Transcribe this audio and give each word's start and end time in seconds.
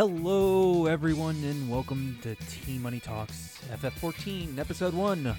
Hello, 0.00 0.86
everyone, 0.86 1.36
and 1.44 1.70
welcome 1.70 2.18
to 2.22 2.34
T 2.34 2.78
Money 2.78 3.00
Talks 3.00 3.60
FF14, 3.70 4.58
Episode 4.58 4.94
1, 4.94 5.36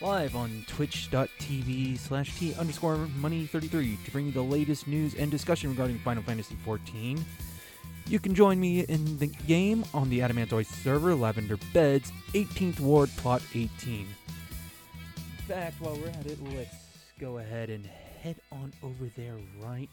live 0.00 0.34
on 0.34 0.64
twitch.tv 0.66 1.96
slash 1.96 2.36
T 2.36 2.52
underscore 2.54 2.96
money 3.20 3.46
33 3.46 3.96
to 4.04 4.10
bring 4.10 4.26
you 4.26 4.32
the 4.32 4.42
latest 4.42 4.88
news 4.88 5.14
and 5.14 5.30
discussion 5.30 5.70
regarding 5.70 5.96
Final 6.00 6.24
Fantasy 6.24 6.56
14. 6.64 7.24
You 8.08 8.18
can 8.18 8.34
join 8.34 8.58
me 8.58 8.80
in 8.80 9.16
the 9.18 9.28
game 9.28 9.84
on 9.94 10.10
the 10.10 10.18
Adamantoise 10.18 10.66
server, 10.82 11.14
Lavender 11.14 11.58
Beds, 11.72 12.10
18th 12.32 12.80
Ward, 12.80 13.10
Plot 13.16 13.42
18. 13.54 13.68
In 14.00 14.08
fact, 15.46 15.80
while 15.80 15.94
we're 15.94 16.08
at 16.08 16.26
it, 16.26 16.38
let's 16.56 16.74
go 17.20 17.38
ahead 17.38 17.70
and 17.70 17.86
head 17.86 18.40
on 18.50 18.72
over 18.82 19.08
there 19.16 19.36
right 19.62 19.88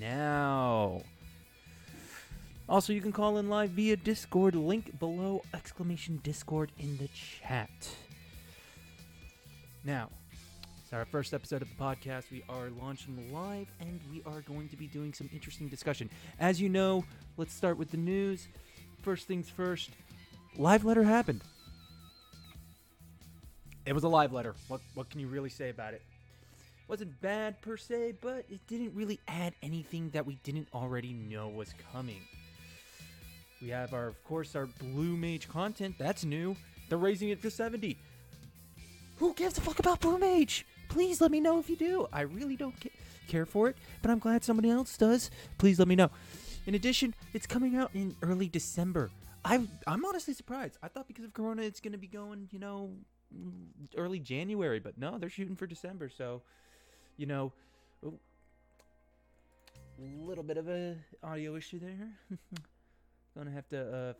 now. 0.00 1.02
Also, 2.70 2.92
you 2.92 3.00
can 3.00 3.10
call 3.10 3.38
in 3.38 3.48
live 3.48 3.70
via 3.70 3.96
Discord, 3.96 4.54
link 4.54 4.96
below, 5.00 5.42
exclamation 5.52 6.20
Discord 6.22 6.70
in 6.78 6.96
the 6.98 7.08
chat. 7.08 7.68
Now, 9.82 10.08
it's 10.84 10.92
our 10.92 11.04
first 11.04 11.34
episode 11.34 11.62
of 11.62 11.68
the 11.68 11.74
podcast. 11.74 12.30
We 12.30 12.44
are 12.48 12.70
launching 12.80 13.32
live 13.32 13.66
and 13.80 14.00
we 14.08 14.22
are 14.24 14.42
going 14.42 14.68
to 14.68 14.76
be 14.76 14.86
doing 14.86 15.12
some 15.12 15.28
interesting 15.32 15.66
discussion. 15.66 16.08
As 16.38 16.60
you 16.60 16.68
know, 16.68 17.04
let's 17.36 17.52
start 17.52 17.76
with 17.76 17.90
the 17.90 17.96
news. 17.96 18.46
First 19.02 19.26
things 19.26 19.50
first, 19.50 19.90
live 20.56 20.84
letter 20.84 21.02
happened. 21.02 21.40
It 23.84 23.94
was 23.94 24.04
a 24.04 24.08
live 24.08 24.32
letter. 24.32 24.54
What 24.68 24.80
what 24.94 25.10
can 25.10 25.18
you 25.18 25.26
really 25.26 25.50
say 25.50 25.70
about 25.70 25.94
it? 25.94 26.02
Wasn't 26.86 27.20
bad 27.20 27.60
per 27.62 27.76
se, 27.76 28.14
but 28.20 28.44
it 28.48 28.60
didn't 28.68 28.94
really 28.94 29.18
add 29.26 29.54
anything 29.60 30.10
that 30.10 30.24
we 30.24 30.36
didn't 30.44 30.68
already 30.72 31.12
know 31.12 31.48
was 31.48 31.74
coming. 31.92 32.20
We 33.60 33.68
have 33.68 33.92
our, 33.92 34.06
of 34.06 34.22
course, 34.24 34.56
our 34.56 34.66
Blue 34.66 35.16
Mage 35.16 35.48
content. 35.48 35.96
That's 35.98 36.24
new. 36.24 36.56
They're 36.88 36.98
raising 36.98 37.28
it 37.28 37.42
to 37.42 37.50
70. 37.50 37.98
Who 39.18 39.34
gives 39.34 39.58
a 39.58 39.60
fuck 39.60 39.78
about 39.78 40.00
Blue 40.00 40.18
Mage? 40.18 40.66
Please 40.88 41.20
let 41.20 41.30
me 41.30 41.40
know 41.40 41.58
if 41.58 41.68
you 41.68 41.76
do. 41.76 42.08
I 42.12 42.22
really 42.22 42.56
don't 42.56 42.74
ca- 42.80 42.90
care 43.28 43.46
for 43.46 43.68
it, 43.68 43.76
but 44.02 44.10
I'm 44.10 44.18
glad 44.18 44.42
somebody 44.42 44.70
else 44.70 44.96
does. 44.96 45.30
Please 45.58 45.78
let 45.78 45.88
me 45.88 45.94
know. 45.94 46.10
In 46.66 46.74
addition, 46.74 47.14
it's 47.32 47.46
coming 47.46 47.76
out 47.76 47.90
in 47.94 48.16
early 48.22 48.48
December. 48.48 49.10
I'm 49.44 49.68
I'm 49.86 50.04
honestly 50.04 50.34
surprised. 50.34 50.76
I 50.82 50.88
thought 50.88 51.06
because 51.06 51.24
of 51.24 51.32
Corona, 51.32 51.62
it's 51.62 51.80
gonna 51.80 51.96
be 51.98 52.06
going, 52.06 52.48
you 52.50 52.58
know, 52.58 52.90
early 53.96 54.18
January, 54.18 54.80
but 54.80 54.98
no, 54.98 55.18
they're 55.18 55.30
shooting 55.30 55.56
for 55.56 55.66
December. 55.66 56.08
So, 56.08 56.42
you 57.16 57.26
know, 57.26 57.52
a 58.04 58.10
little 59.98 60.44
bit 60.44 60.56
of 60.56 60.68
a 60.68 60.96
audio 61.22 61.56
issue 61.56 61.78
there. 61.78 62.08
gonna 63.36 63.50
have 63.50 63.68
to 63.68 63.80
uh 63.80 64.12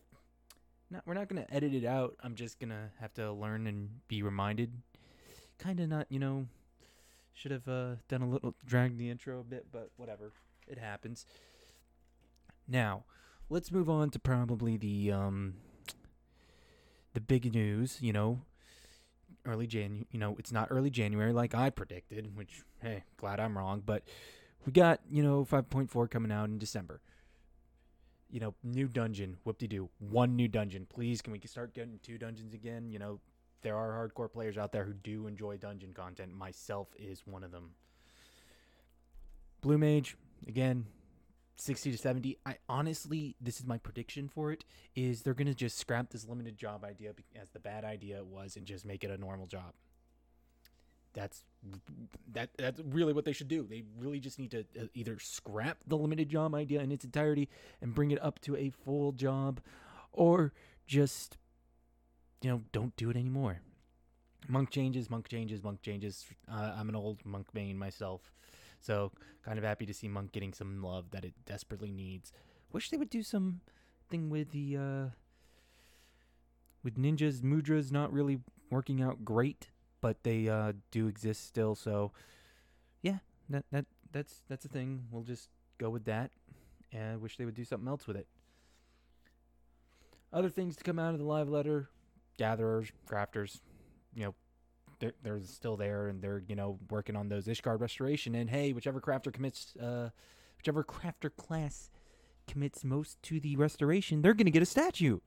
not 0.90 1.02
we're 1.06 1.14
not 1.14 1.28
gonna 1.28 1.46
edit 1.50 1.74
it 1.74 1.84
out. 1.84 2.16
I'm 2.22 2.34
just 2.34 2.58
gonna 2.58 2.90
have 3.00 3.12
to 3.14 3.32
learn 3.32 3.66
and 3.66 4.06
be 4.08 4.22
reminded. 4.22 4.72
Kind 5.58 5.80
of 5.80 5.88
not 5.88 6.06
you 6.10 6.18
know 6.18 6.46
should 7.32 7.52
have 7.52 7.68
uh 7.68 7.96
done 8.08 8.22
a 8.22 8.28
little 8.28 8.54
dragged 8.66 8.98
the 8.98 9.10
intro 9.10 9.40
a 9.40 9.44
bit 9.44 9.66
but 9.72 9.90
whatever. 9.96 10.32
It 10.66 10.78
happens. 10.78 11.26
Now 12.66 13.04
let's 13.48 13.72
move 13.72 13.90
on 13.90 14.10
to 14.10 14.18
probably 14.18 14.76
the 14.76 15.12
um 15.12 15.54
the 17.14 17.20
big 17.20 17.52
news 17.52 17.98
you 18.00 18.12
know. 18.12 18.40
Early 19.46 19.66
jan 19.66 20.04
you 20.10 20.18
know 20.18 20.36
it's 20.38 20.52
not 20.52 20.68
early 20.70 20.90
january 20.90 21.32
like 21.32 21.54
i 21.54 21.70
predicted 21.70 22.36
which 22.36 22.62
hey 22.82 23.04
glad 23.16 23.40
i'm 23.40 23.56
wrong 23.56 23.82
but 23.84 24.02
we 24.66 24.72
got 24.72 25.00
you 25.10 25.22
know 25.22 25.46
5.4 25.50 26.10
coming 26.10 26.30
out 26.30 26.50
in 26.50 26.58
december 26.58 27.00
you 28.30 28.40
know, 28.40 28.54
new 28.62 28.88
dungeon, 28.88 29.36
whoop 29.44 29.58
de 29.58 29.66
doo, 29.66 29.88
one 29.98 30.36
new 30.36 30.48
dungeon. 30.48 30.86
Please, 30.88 31.20
can 31.20 31.32
we 31.32 31.40
start 31.44 31.74
getting 31.74 31.98
two 32.02 32.18
dungeons 32.18 32.54
again? 32.54 32.90
You 32.90 32.98
know, 32.98 33.20
there 33.62 33.76
are 33.76 33.90
hardcore 33.90 34.32
players 34.32 34.56
out 34.56 34.72
there 34.72 34.84
who 34.84 34.92
do 34.92 35.26
enjoy 35.26 35.56
dungeon 35.56 35.92
content. 35.92 36.32
Myself 36.32 36.88
is 36.98 37.22
one 37.26 37.44
of 37.44 37.50
them. 37.50 37.70
Blue 39.60 39.78
Mage, 39.78 40.16
again, 40.48 40.86
60 41.56 41.92
to 41.92 41.98
70. 41.98 42.38
I 42.46 42.56
honestly, 42.68 43.36
this 43.40 43.60
is 43.60 43.66
my 43.66 43.76
prediction 43.78 44.28
for 44.28 44.52
it, 44.52 44.64
is 44.94 45.22
they're 45.22 45.34
going 45.34 45.46
to 45.48 45.54
just 45.54 45.78
scrap 45.78 46.10
this 46.10 46.26
limited 46.26 46.56
job 46.56 46.84
idea 46.84 47.12
as 47.40 47.50
the 47.50 47.60
bad 47.60 47.84
idea 47.84 48.18
it 48.18 48.26
was 48.26 48.56
and 48.56 48.64
just 48.64 48.86
make 48.86 49.04
it 49.04 49.10
a 49.10 49.18
normal 49.18 49.46
job 49.46 49.74
that's 51.12 51.42
that 52.32 52.50
that's 52.56 52.80
really 52.80 53.12
what 53.12 53.24
they 53.24 53.32
should 53.32 53.48
do. 53.48 53.66
They 53.68 53.84
really 53.98 54.20
just 54.20 54.38
need 54.38 54.50
to 54.52 54.60
uh, 54.60 54.84
either 54.94 55.18
scrap 55.18 55.78
the 55.86 55.96
limited 55.96 56.28
job 56.28 56.54
idea 56.54 56.80
in 56.80 56.92
its 56.92 57.04
entirety 57.04 57.48
and 57.82 57.94
bring 57.94 58.10
it 58.10 58.22
up 58.22 58.40
to 58.42 58.56
a 58.56 58.70
full 58.70 59.12
job 59.12 59.60
or 60.12 60.52
just 60.86 61.36
you 62.42 62.50
know, 62.50 62.62
don't 62.72 62.96
do 62.96 63.10
it 63.10 63.16
anymore. 63.16 63.60
Monk 64.48 64.70
changes, 64.70 65.10
monk 65.10 65.28
changes, 65.28 65.62
monk 65.62 65.82
changes. 65.82 66.26
Uh, 66.50 66.74
I'm 66.76 66.88
an 66.88 66.96
old 66.96 67.24
monk 67.24 67.46
main 67.52 67.78
myself. 67.78 68.32
So, 68.80 69.12
kind 69.44 69.58
of 69.58 69.64
happy 69.64 69.84
to 69.86 69.94
see 69.94 70.08
monk 70.08 70.32
getting 70.32 70.54
some 70.54 70.82
love 70.82 71.10
that 71.10 71.24
it 71.24 71.34
desperately 71.44 71.90
needs. 71.90 72.32
Wish 72.72 72.90
they 72.90 72.96
would 72.96 73.10
do 73.10 73.22
something 73.22 73.60
with 74.30 74.52
the 74.52 74.76
uh 74.76 75.08
with 76.82 76.96
ninjas 76.96 77.42
mudras 77.42 77.92
not 77.92 78.12
really 78.12 78.40
working 78.70 79.02
out 79.02 79.24
great 79.24 79.68
but 80.00 80.22
they 80.22 80.48
uh, 80.48 80.72
do 80.90 81.06
exist 81.08 81.46
still. 81.46 81.74
So 81.74 82.12
yeah, 83.02 83.18
that 83.48 83.64
that 83.70 83.86
that's 84.12 84.42
that's 84.48 84.64
a 84.64 84.68
thing. 84.68 85.04
We'll 85.10 85.22
just 85.22 85.48
go 85.78 85.90
with 85.90 86.04
that, 86.04 86.30
and 86.92 87.12
I 87.12 87.16
wish 87.16 87.36
they 87.36 87.44
would 87.44 87.54
do 87.54 87.64
something 87.64 87.88
else 87.88 88.06
with 88.06 88.16
it. 88.16 88.26
Other 90.32 90.48
things 90.50 90.76
to 90.76 90.84
come 90.84 90.98
out 90.98 91.12
of 91.12 91.18
the 91.18 91.26
live 91.26 91.48
letter: 91.48 91.88
gatherers, 92.38 92.90
crafters, 93.08 93.60
you 94.14 94.24
know. 94.24 94.34
They're, 94.98 95.14
they're 95.22 95.40
still 95.40 95.78
there 95.78 96.08
and 96.08 96.20
they're 96.20 96.42
you 96.46 96.54
know 96.54 96.78
working 96.90 97.16
on 97.16 97.30
those 97.30 97.46
Ishgard 97.46 97.80
restoration 97.80 98.34
and 98.34 98.50
hey 98.50 98.74
whichever 98.74 99.00
crafter 99.00 99.32
commits 99.32 99.74
uh 99.82 100.10
whichever 100.58 100.84
crafter 100.84 101.34
class 101.34 101.88
commits 102.46 102.84
most 102.84 103.16
to 103.22 103.40
the 103.40 103.56
restoration 103.56 104.20
they're 104.20 104.34
gonna 104.34 104.50
get 104.50 104.62
a 104.62 104.66
statue 104.66 105.20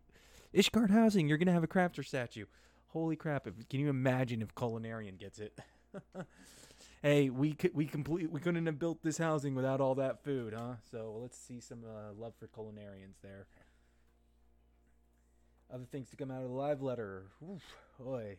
Ishgard 0.54 0.92
housing 0.92 1.28
you're 1.28 1.40
gonna 1.40 1.54
have 1.54 1.64
a 1.64 1.68
crafter 1.68 2.06
statue 2.06 2.46
Holy 2.94 3.16
crap! 3.16 3.48
If, 3.48 3.68
can 3.70 3.80
you 3.80 3.90
imagine 3.90 4.44
if 4.44 4.54
Culinarian 4.54 5.18
gets 5.18 5.40
it? 5.40 5.58
hey, 7.02 7.32
we 7.32 7.58
we 7.74 7.88
complete 7.88 8.32
we 8.32 8.40
couldn't 8.40 8.68
have 8.68 8.78
built 8.78 9.02
this 9.02 9.18
housing 9.18 9.56
without 9.56 9.82
all 9.82 9.96
that 9.96 10.24
food, 10.24 10.54
huh? 10.56 10.76
So 10.92 11.18
let's 11.20 11.36
see 11.38 11.60
some 11.60 11.84
uh, 11.84 12.14
love 12.16 12.34
for 12.40 12.48
Culinarians 12.48 13.20
there. 13.24 13.48
Other 15.74 15.86
things 15.92 16.12
to 16.12 16.16
come 16.16 16.30
out 16.30 16.44
of 16.44 16.50
the 16.50 16.56
live 16.56 16.84
letter. 16.84 17.24
Oof, 17.44 17.64
boy. 18.00 18.38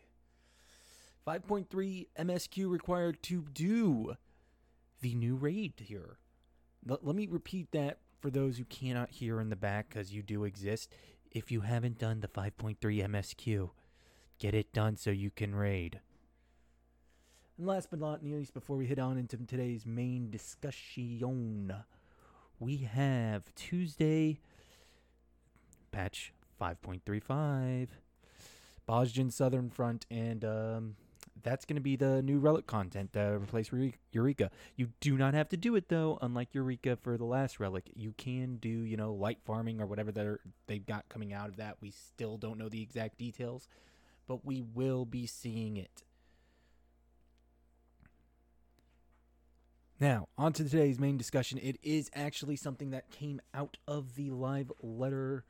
5.3 1.26 2.06
MSQ 2.16 2.71
required 2.71 3.21
to 3.25 3.47
do 3.53 4.15
the 5.00 5.16
new 5.16 5.34
raid 5.34 5.72
here. 5.78 6.19
L- 6.88 7.00
let 7.03 7.16
me 7.16 7.26
repeat 7.26 7.72
that 7.72 7.98
for 8.21 8.31
those 8.31 8.59
who 8.59 8.65
cannot 8.66 9.10
hear 9.10 9.41
in 9.41 9.48
the 9.48 9.56
back 9.56 9.88
because 9.88 10.12
you 10.12 10.22
do 10.22 10.44
exist. 10.44 10.92
If 11.32 11.50
you 11.50 11.62
haven't 11.62 11.98
done 11.98 12.21
the 12.21 12.28
5.3 12.28 12.76
MSQ, 12.78 13.71
Get 14.39 14.55
it 14.55 14.72
done 14.72 14.97
so 14.97 15.11
you 15.11 15.31
can 15.31 15.55
raid. 15.55 16.00
And 17.56 17.67
last 17.67 17.91
but 17.91 18.00
not 18.00 18.25
least, 18.25 18.53
before 18.53 18.77
we 18.77 18.87
head 18.87 18.99
on 18.99 19.17
into 19.17 19.37
today's 19.37 19.87
main 19.87 20.31
discussion, 20.31 21.72
we 22.59 22.78
have 22.78 23.55
Tuesday 23.55 24.39
patch 25.93 26.33
5.35, 26.61 27.89
Bozjan 28.89 29.33
Southern 29.33 29.71
Front, 29.71 30.07
and 30.10 30.45
um, 30.45 30.97
that's 31.45 31.65
going 31.65 31.77
to 31.77 31.83
be 31.83 31.95
the 31.95 32.21
new 32.22 32.39
relic 32.39 32.66
content 32.66 33.13
to 33.13 33.39
replace 33.42 33.71
Eureka. 34.13 34.51
You 34.75 34.89
do 35.01 35.16
not 35.16 35.34
have 35.34 35.48
to 35.51 35.57
do 35.57 35.77
it 35.77 35.89
though, 35.89 36.19
unlike 36.21 36.48
Eureka 36.54 36.97
for 36.97 37.16
the 37.16 37.25
last 37.25 37.60
relic. 37.60 37.91
You 37.95 38.15
can 38.16 38.57
do, 38.57 38.69
you 38.69 38.97
know, 38.97 39.13
light 39.13 39.39
farming 39.45 39.80
or 39.80 39.87
whatever 39.87 40.41
they've 40.66 40.87
got 40.87 41.09
coming 41.09 41.33
out 41.33 41.48
of 41.48 41.57
that. 41.57 41.77
We 41.80 41.91
still 41.91 42.37
don't 42.37 42.59
know 42.59 42.69
the 42.69 42.83
exact 42.83 43.19
details 43.19 43.69
but 44.26 44.44
we 44.44 44.62
will 44.62 45.04
be 45.04 45.26
seeing 45.26 45.76
it. 45.76 46.04
Now, 50.00 50.28
on 50.36 50.53
to 50.54 50.65
today's 50.65 50.98
main 50.98 51.16
discussion. 51.16 51.59
It 51.62 51.78
is 51.82 52.10
actually 52.15 52.56
something 52.56 52.91
that 52.91 53.10
came 53.10 53.41
out 53.54 53.76
of 53.86 54.16
the 54.16 54.30
live 54.30 54.72
letter. 54.82 55.44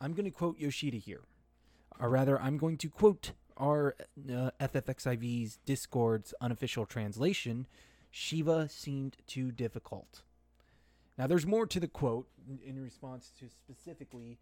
I'm 0.00 0.12
going 0.12 0.26
to 0.26 0.30
quote 0.30 0.58
Yoshida 0.58 0.98
here. 0.98 1.22
Or 1.98 2.10
rather, 2.10 2.40
I'm 2.40 2.58
going 2.58 2.76
to 2.78 2.88
quote 2.88 3.32
our 3.56 3.96
uh, 4.30 4.50
FFXIV's 4.60 5.58
Discord's 5.64 6.32
unofficial 6.40 6.86
translation 6.86 7.66
Shiva 8.10 8.68
seemed 8.68 9.16
too 9.26 9.50
difficult. 9.50 10.22
Now, 11.16 11.26
there's 11.26 11.46
more 11.46 11.66
to 11.66 11.80
the 11.80 11.88
quote 11.88 12.28
in 12.64 12.80
response 12.80 13.32
to 13.38 13.48
specifically 13.48 14.38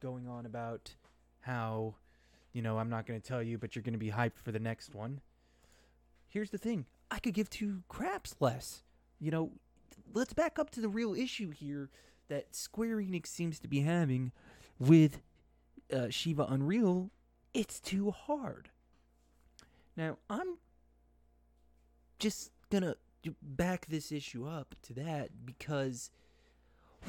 going 0.00 0.28
on 0.28 0.46
about 0.46 0.94
how 1.40 1.96
you 2.56 2.62
know, 2.62 2.78
I'm 2.78 2.88
not 2.88 3.04
going 3.04 3.20
to 3.20 3.28
tell 3.28 3.42
you, 3.42 3.58
but 3.58 3.76
you're 3.76 3.82
going 3.82 3.92
to 3.92 3.98
be 3.98 4.10
hyped 4.10 4.38
for 4.42 4.50
the 4.50 4.58
next 4.58 4.94
one. 4.94 5.20
Here's 6.26 6.48
the 6.48 6.56
thing 6.56 6.86
I 7.10 7.18
could 7.18 7.34
give 7.34 7.50
two 7.50 7.82
craps 7.86 8.34
less. 8.40 8.82
You 9.20 9.30
know, 9.30 9.50
let's 10.14 10.32
back 10.32 10.58
up 10.58 10.70
to 10.70 10.80
the 10.80 10.88
real 10.88 11.14
issue 11.14 11.50
here. 11.50 11.90
that 12.28 12.56
Square 12.56 12.96
Enix 12.96 13.26
seems 13.26 13.58
to 13.58 13.68
be 13.68 13.80
having 13.80 14.32
with 14.78 15.20
uh, 15.92 16.08
Shiva 16.08 16.46
Unreal, 16.48 17.10
it's 17.52 17.78
too 17.78 18.10
hard. 18.10 18.70
Now, 19.94 20.16
I'm 20.30 20.56
just 22.18 22.52
gonna 22.70 22.96
back 23.42 23.86
this 23.86 24.10
issue 24.10 24.46
up 24.46 24.74
to 24.84 24.94
that 24.94 25.44
because 25.44 26.10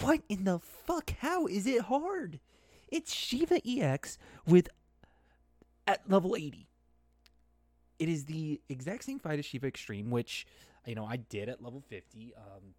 what 0.02 0.20
in 0.28 0.44
the 0.44 0.60
fuck? 0.60 1.14
How 1.20 1.48
is 1.48 1.66
it 1.66 1.84
hard? 1.84 2.42
It's 2.90 3.14
Shiva 3.14 3.60
EX 3.66 4.18
with 4.46 4.70
at 5.88 6.10
level 6.10 6.36
80. 6.36 6.68
It 8.00 8.10
is 8.10 8.26
the 8.26 8.62
exact 8.70 9.06
same 9.06 9.20
fight 9.20 9.40
as 9.40 9.46
Shiva 9.46 9.68
Extreme, 9.68 10.12
which 10.12 10.46
you 10.86 10.94
know 10.94 11.06
I 11.06 11.16
did 11.18 11.50
at 11.50 11.64
level 11.64 11.82
50. 11.82 12.34
Um, 12.38 12.76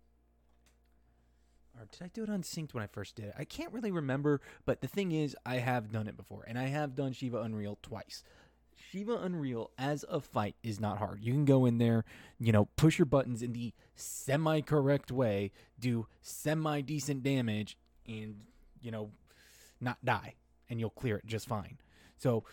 or 1.78 1.86
did 1.90 2.02
I 2.02 2.08
do 2.12 2.22
it 2.22 2.28
unsynced 2.28 2.74
when 2.74 2.82
I 2.82 2.86
first 2.86 3.16
did 3.16 3.26
it? 3.26 3.34
I 3.38 3.44
can't 3.44 3.72
really 3.72 3.90
remember, 3.90 4.40
but 4.64 4.80
the 4.80 4.88
thing 4.88 5.12
is, 5.12 5.36
I 5.46 5.56
have 5.56 5.92
done 5.92 6.08
it 6.08 6.16
before, 6.16 6.44
and 6.46 6.58
I 6.58 6.66
have 6.66 6.94
done 6.94 7.12
Shiva 7.12 7.38
Unreal 7.38 7.78
twice. 7.82 8.22
Shiva 8.90 9.16
Unreal 9.16 9.70
as 9.76 10.04
a 10.08 10.20
fight 10.20 10.56
is 10.62 10.80
not 10.80 10.98
hard. 10.98 11.22
You 11.22 11.32
can 11.32 11.44
go 11.44 11.66
in 11.66 11.78
there, 11.78 12.04
you 12.38 12.52
know, 12.52 12.66
push 12.76 12.98
your 12.98 13.06
buttons 13.06 13.42
in 13.42 13.52
the 13.52 13.72
semi 13.94 14.60
correct 14.60 15.12
way, 15.12 15.52
do 15.78 16.06
semi 16.20 16.80
decent 16.80 17.22
damage, 17.22 17.76
and, 18.06 18.40
you 18.80 18.90
know, 18.90 19.10
not 19.80 20.04
die, 20.04 20.34
and 20.70 20.80
you'll 20.80 20.90
clear 20.90 21.16
it 21.16 21.26
just 21.26 21.46
fine. 21.46 21.78
So, 22.16 22.44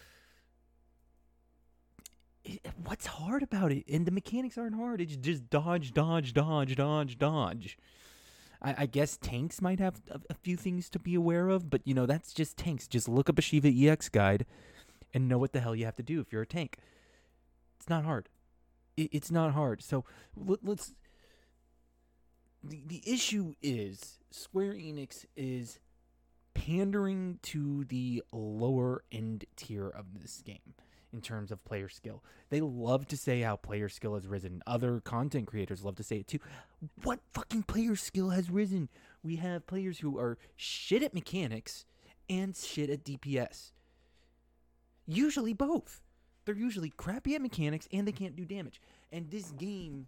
it, 2.45 2.67
what's 2.83 3.07
hard 3.07 3.43
about 3.43 3.71
it? 3.71 3.85
And 3.91 4.05
the 4.05 4.11
mechanics 4.11 4.57
aren't 4.57 4.75
hard. 4.75 5.01
It's 5.01 5.15
just 5.15 5.49
dodge, 5.49 5.93
dodge, 5.93 6.33
dodge, 6.33 6.75
dodge, 6.75 7.17
dodge. 7.17 7.77
I, 8.61 8.75
I 8.79 8.85
guess 8.85 9.17
tanks 9.17 9.61
might 9.61 9.79
have 9.79 10.01
a, 10.09 10.19
a, 10.29 10.33
few 10.33 10.55
things 10.55 10.89
to 10.91 10.99
be 10.99 11.15
aware 11.15 11.49
of, 11.49 11.69
but 11.69 11.81
you 11.85 11.93
know 11.93 12.05
that's 12.05 12.33
just 12.33 12.57
tanks. 12.57 12.87
Just 12.87 13.09
look 13.09 13.29
up 13.29 13.39
a 13.39 13.41
Shiva 13.41 13.67
EX 13.67 14.09
guide 14.09 14.45
and 15.13 15.27
know 15.27 15.37
what 15.37 15.53
the 15.53 15.59
hell 15.59 15.75
you 15.75 15.85
have 15.85 15.95
to 15.97 16.03
do 16.03 16.19
if 16.21 16.31
you're 16.31 16.43
a 16.43 16.47
tank. 16.47 16.77
It's 17.79 17.89
not 17.89 18.05
hard. 18.05 18.29
It, 18.95 19.09
it's 19.11 19.31
not 19.31 19.53
hard. 19.53 19.81
So 19.81 20.05
let, 20.35 20.63
let's. 20.63 20.93
The 22.63 22.81
the 22.85 23.03
issue 23.05 23.53
is 23.61 24.19
Square 24.31 24.73
Enix 24.73 25.25
is 25.35 25.79
pandering 26.53 27.39
to 27.43 27.83
the 27.83 28.23
lower 28.31 29.03
end 29.11 29.45
tier 29.57 29.89
of 29.89 30.21
this 30.21 30.41
game 30.41 30.73
in 31.15 31.21
terms 31.21 31.51
of 31.51 31.63
player 31.65 31.89
skill. 31.89 32.23
They 32.49 32.61
love 32.61 33.07
to 33.07 33.17
say 33.17 33.41
how 33.41 33.55
player 33.55 33.89
skill 33.89 34.13
has 34.15 34.27
risen. 34.27 34.61
Other 34.67 34.99
content 34.99 35.47
creators 35.47 35.83
love 35.83 35.95
to 35.95 36.03
say 36.03 36.17
it 36.17 36.27
too. 36.27 36.39
What 37.03 37.19
fucking 37.33 37.63
player 37.63 37.95
skill 37.95 38.29
has 38.29 38.49
risen? 38.49 38.89
We 39.23 39.37
have 39.37 39.65
players 39.65 39.99
who 39.99 40.19
are 40.19 40.37
shit 40.55 41.01
at 41.01 41.13
mechanics 41.13 41.85
and 42.29 42.55
shit 42.55 42.89
at 42.89 43.03
DPS. 43.03 43.71
Usually 45.07 45.53
both. 45.53 46.01
They're 46.45 46.55
usually 46.55 46.89
crappy 46.89 47.33
at 47.33 47.41
mechanics 47.41 47.87
and 47.91 48.07
they 48.07 48.11
can't 48.11 48.35
do 48.35 48.45
damage. 48.45 48.79
And 49.11 49.31
this 49.31 49.51
game 49.51 50.07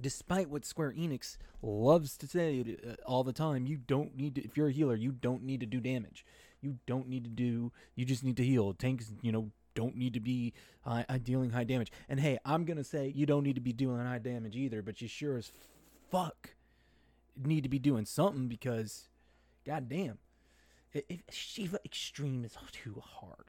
despite 0.00 0.48
what 0.48 0.64
Square 0.64 0.92
Enix 0.92 1.36
loves 1.62 2.16
to 2.18 2.26
say 2.26 2.76
uh, 2.86 2.94
all 3.06 3.24
the 3.24 3.32
time, 3.32 3.66
you 3.66 3.76
don't 3.76 4.16
need 4.16 4.36
to, 4.36 4.44
if 4.44 4.56
you're 4.56 4.68
a 4.68 4.72
healer, 4.72 4.94
you 4.94 5.12
don't 5.12 5.42
need 5.42 5.60
to 5.60 5.66
do 5.66 5.80
damage. 5.80 6.24
You 6.60 6.78
don't 6.86 7.08
need 7.08 7.24
to 7.24 7.30
do, 7.30 7.72
you 7.94 8.04
just 8.04 8.24
need 8.24 8.36
to 8.36 8.44
heal. 8.44 8.72
Tanks, 8.74 9.12
you 9.22 9.32
know, 9.32 9.50
don't 9.74 9.96
need 9.96 10.14
to 10.14 10.20
be 10.20 10.52
uh, 10.84 11.02
dealing 11.22 11.50
high 11.50 11.64
damage. 11.64 11.92
And 12.08 12.20
hey, 12.20 12.38
I'm 12.44 12.64
going 12.64 12.76
to 12.76 12.84
say 12.84 13.12
you 13.14 13.26
don't 13.26 13.44
need 13.44 13.56
to 13.56 13.60
be 13.60 13.72
doing 13.72 13.98
high 13.98 14.18
damage 14.18 14.56
either, 14.56 14.82
but 14.82 15.00
you 15.00 15.08
sure 15.08 15.36
as 15.36 15.50
fuck 16.10 16.54
need 17.36 17.62
to 17.62 17.68
be 17.68 17.78
doing 17.78 18.04
something 18.04 18.48
because, 18.48 19.08
goddamn, 19.64 20.18
if 20.92 21.22
Shiva 21.30 21.78
Extreme 21.84 22.44
is 22.44 22.56
too 22.72 23.02
hard. 23.04 23.46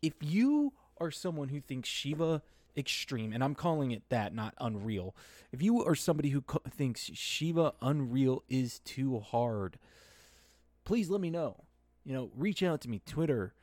If 0.00 0.14
you 0.20 0.72
are 1.00 1.10
someone 1.10 1.48
who 1.48 1.60
thinks 1.60 1.88
Shiva 1.88 2.42
Extreme, 2.76 3.32
and 3.32 3.44
I'm 3.44 3.54
calling 3.54 3.90
it 3.90 4.02
that, 4.08 4.34
not 4.34 4.54
Unreal, 4.58 5.14
if 5.52 5.62
you 5.62 5.84
are 5.84 5.94
somebody 5.94 6.30
who 6.30 6.40
co- 6.40 6.62
thinks 6.70 7.10
Shiva 7.14 7.74
Unreal 7.82 8.42
is 8.48 8.80
too 8.80 9.20
hard, 9.20 9.78
please 10.84 11.10
let 11.10 11.20
me 11.20 11.30
know. 11.30 11.64
You 12.04 12.14
know, 12.14 12.30
reach 12.34 12.62
out 12.62 12.80
to 12.80 12.88
me, 12.88 13.00
Twitter, 13.04 13.54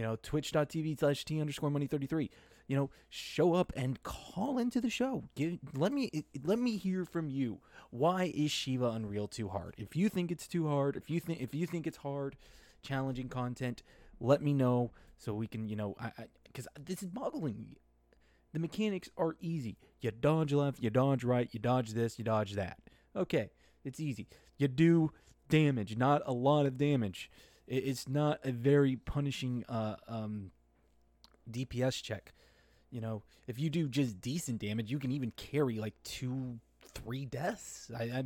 you 0.00 0.06
know, 0.06 0.16
twitch.tv 0.22 0.98
slash 0.98 1.26
t 1.26 1.38
underscore 1.42 1.68
money 1.68 1.86
33. 1.86 2.30
You 2.68 2.76
know, 2.76 2.90
show 3.10 3.52
up 3.52 3.70
and 3.76 4.02
call 4.02 4.56
into 4.56 4.80
the 4.80 4.88
show. 4.88 5.24
Give, 5.34 5.58
let 5.74 5.92
me 5.92 6.24
let 6.42 6.58
me 6.58 6.78
hear 6.78 7.04
from 7.04 7.28
you. 7.28 7.58
Why 7.90 8.32
is 8.34 8.50
Shiva 8.50 8.86
Unreal 8.86 9.28
too 9.28 9.48
hard? 9.48 9.74
If 9.76 9.94
you 9.94 10.08
think 10.08 10.30
it's 10.30 10.48
too 10.48 10.68
hard, 10.68 10.96
if 10.96 11.10
you 11.10 11.20
think 11.20 11.42
if 11.42 11.54
you 11.54 11.66
think 11.66 11.86
it's 11.86 11.98
hard, 11.98 12.36
challenging 12.82 13.28
content, 13.28 13.82
let 14.20 14.40
me 14.40 14.54
know 14.54 14.90
so 15.18 15.34
we 15.34 15.46
can, 15.46 15.68
you 15.68 15.76
know, 15.76 15.94
I 16.00 16.12
because 16.44 16.66
this 16.82 17.02
is 17.02 17.10
boggling 17.10 17.60
me. 17.60 17.76
The 18.54 18.58
mechanics 18.58 19.10
are 19.18 19.36
easy. 19.38 19.76
You 20.00 20.12
dodge 20.12 20.54
left, 20.54 20.82
you 20.82 20.88
dodge 20.88 21.24
right, 21.24 21.50
you 21.52 21.60
dodge 21.60 21.92
this, 21.92 22.18
you 22.18 22.24
dodge 22.24 22.54
that. 22.54 22.78
Okay, 23.14 23.50
it's 23.84 24.00
easy. 24.00 24.28
You 24.56 24.66
do 24.66 25.10
damage, 25.50 25.98
not 25.98 26.22
a 26.24 26.32
lot 26.32 26.64
of 26.64 26.78
damage 26.78 27.30
it's 27.70 28.08
not 28.08 28.40
a 28.44 28.50
very 28.50 28.96
punishing 28.96 29.64
uh, 29.68 29.96
um, 30.08 30.50
DPS 31.50 32.02
check. 32.02 32.32
You 32.90 33.00
know, 33.00 33.22
if 33.46 33.58
you 33.60 33.70
do 33.70 33.88
just 33.88 34.20
decent 34.20 34.58
damage, 34.60 34.90
you 34.90 34.98
can 34.98 35.12
even 35.12 35.30
carry 35.36 35.78
like 35.78 35.94
two, 36.02 36.58
three 36.94 37.24
deaths. 37.24 37.88
I, 37.96 38.02
I 38.02 38.24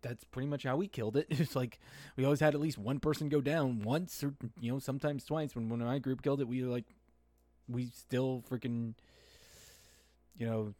that's 0.00 0.22
pretty 0.22 0.46
much 0.46 0.62
how 0.62 0.76
we 0.76 0.86
killed 0.86 1.16
it. 1.16 1.26
It's 1.30 1.56
like 1.56 1.80
we 2.16 2.24
always 2.24 2.38
had 2.38 2.54
at 2.54 2.60
least 2.60 2.78
one 2.78 3.00
person 3.00 3.28
go 3.28 3.40
down 3.40 3.82
once, 3.82 4.22
or 4.22 4.34
you 4.60 4.70
know, 4.72 4.78
sometimes 4.78 5.24
twice. 5.24 5.56
When 5.56 5.68
when 5.68 5.80
my 5.80 5.98
group 5.98 6.22
killed 6.22 6.40
it, 6.40 6.46
we 6.46 6.62
were 6.62 6.70
like, 6.70 6.84
we 7.68 7.86
still 7.86 8.44
freaking, 8.48 8.94
you 10.36 10.46
know, 10.46 10.74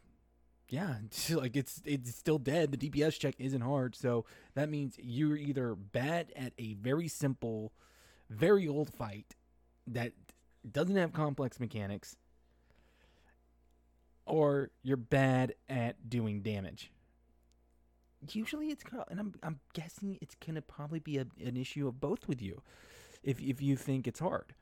yeah, 0.69 0.97
like 1.31 1.57
it's 1.57 1.83
it's 1.85 2.15
still 2.15 2.39
dead. 2.39 2.73
The 2.73 2.91
DPS 2.91 3.19
check 3.19 3.35
isn't 3.39 3.61
hard, 3.61 3.95
so 3.95 4.25
that 4.55 4.69
means 4.69 4.97
you're 4.99 5.37
either 5.37 5.75
bad 5.75 6.33
at 6.37 6.53
a 6.59 6.75
very 6.75 7.09
simple 7.09 7.73
very 8.31 8.69
old 8.69 8.93
fight 8.93 9.35
that 9.87 10.13
doesn't 10.71 10.97
have 10.97 11.13
complex 11.13 11.59
mechanics, 11.59 12.17
or 14.27 14.71
you're 14.83 14.97
bad 14.97 15.55
at 15.69 16.09
doing 16.09 16.43
damage. 16.43 16.93
Usually, 18.31 18.69
it's 18.69 18.85
and 19.09 19.21
I'm 19.21 19.35
I'm 19.43 19.61
guessing 19.73 20.19
it's 20.21 20.35
gonna 20.35 20.63
probably 20.63 20.99
be 20.99 21.19
a, 21.19 21.27
an 21.45 21.57
issue 21.57 21.87
of 21.87 22.01
both 22.01 22.29
with 22.29 22.43
you, 22.43 22.63
if 23.23 23.41
if 23.41 23.63
you 23.63 23.77
think 23.77 24.07
it's 24.07 24.21
hard. 24.21 24.55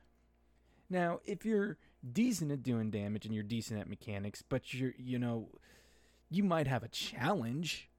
Now, 0.89 1.19
if 1.25 1.43
you're 1.43 1.77
decent 2.13 2.51
at 2.51 2.63
doing 2.63 2.91
damage 2.91 3.25
and 3.25 3.33
you're 3.33 3.43
decent 3.43 3.81
at 3.81 3.89
mechanics, 3.89 4.43
but 4.47 4.73
you're 4.73 4.93
you 4.97 5.17
know, 5.19 5.49
you 6.29 6.43
might 6.43 6.67
have 6.67 6.83
a 6.83 6.89
challenge, 6.89 7.89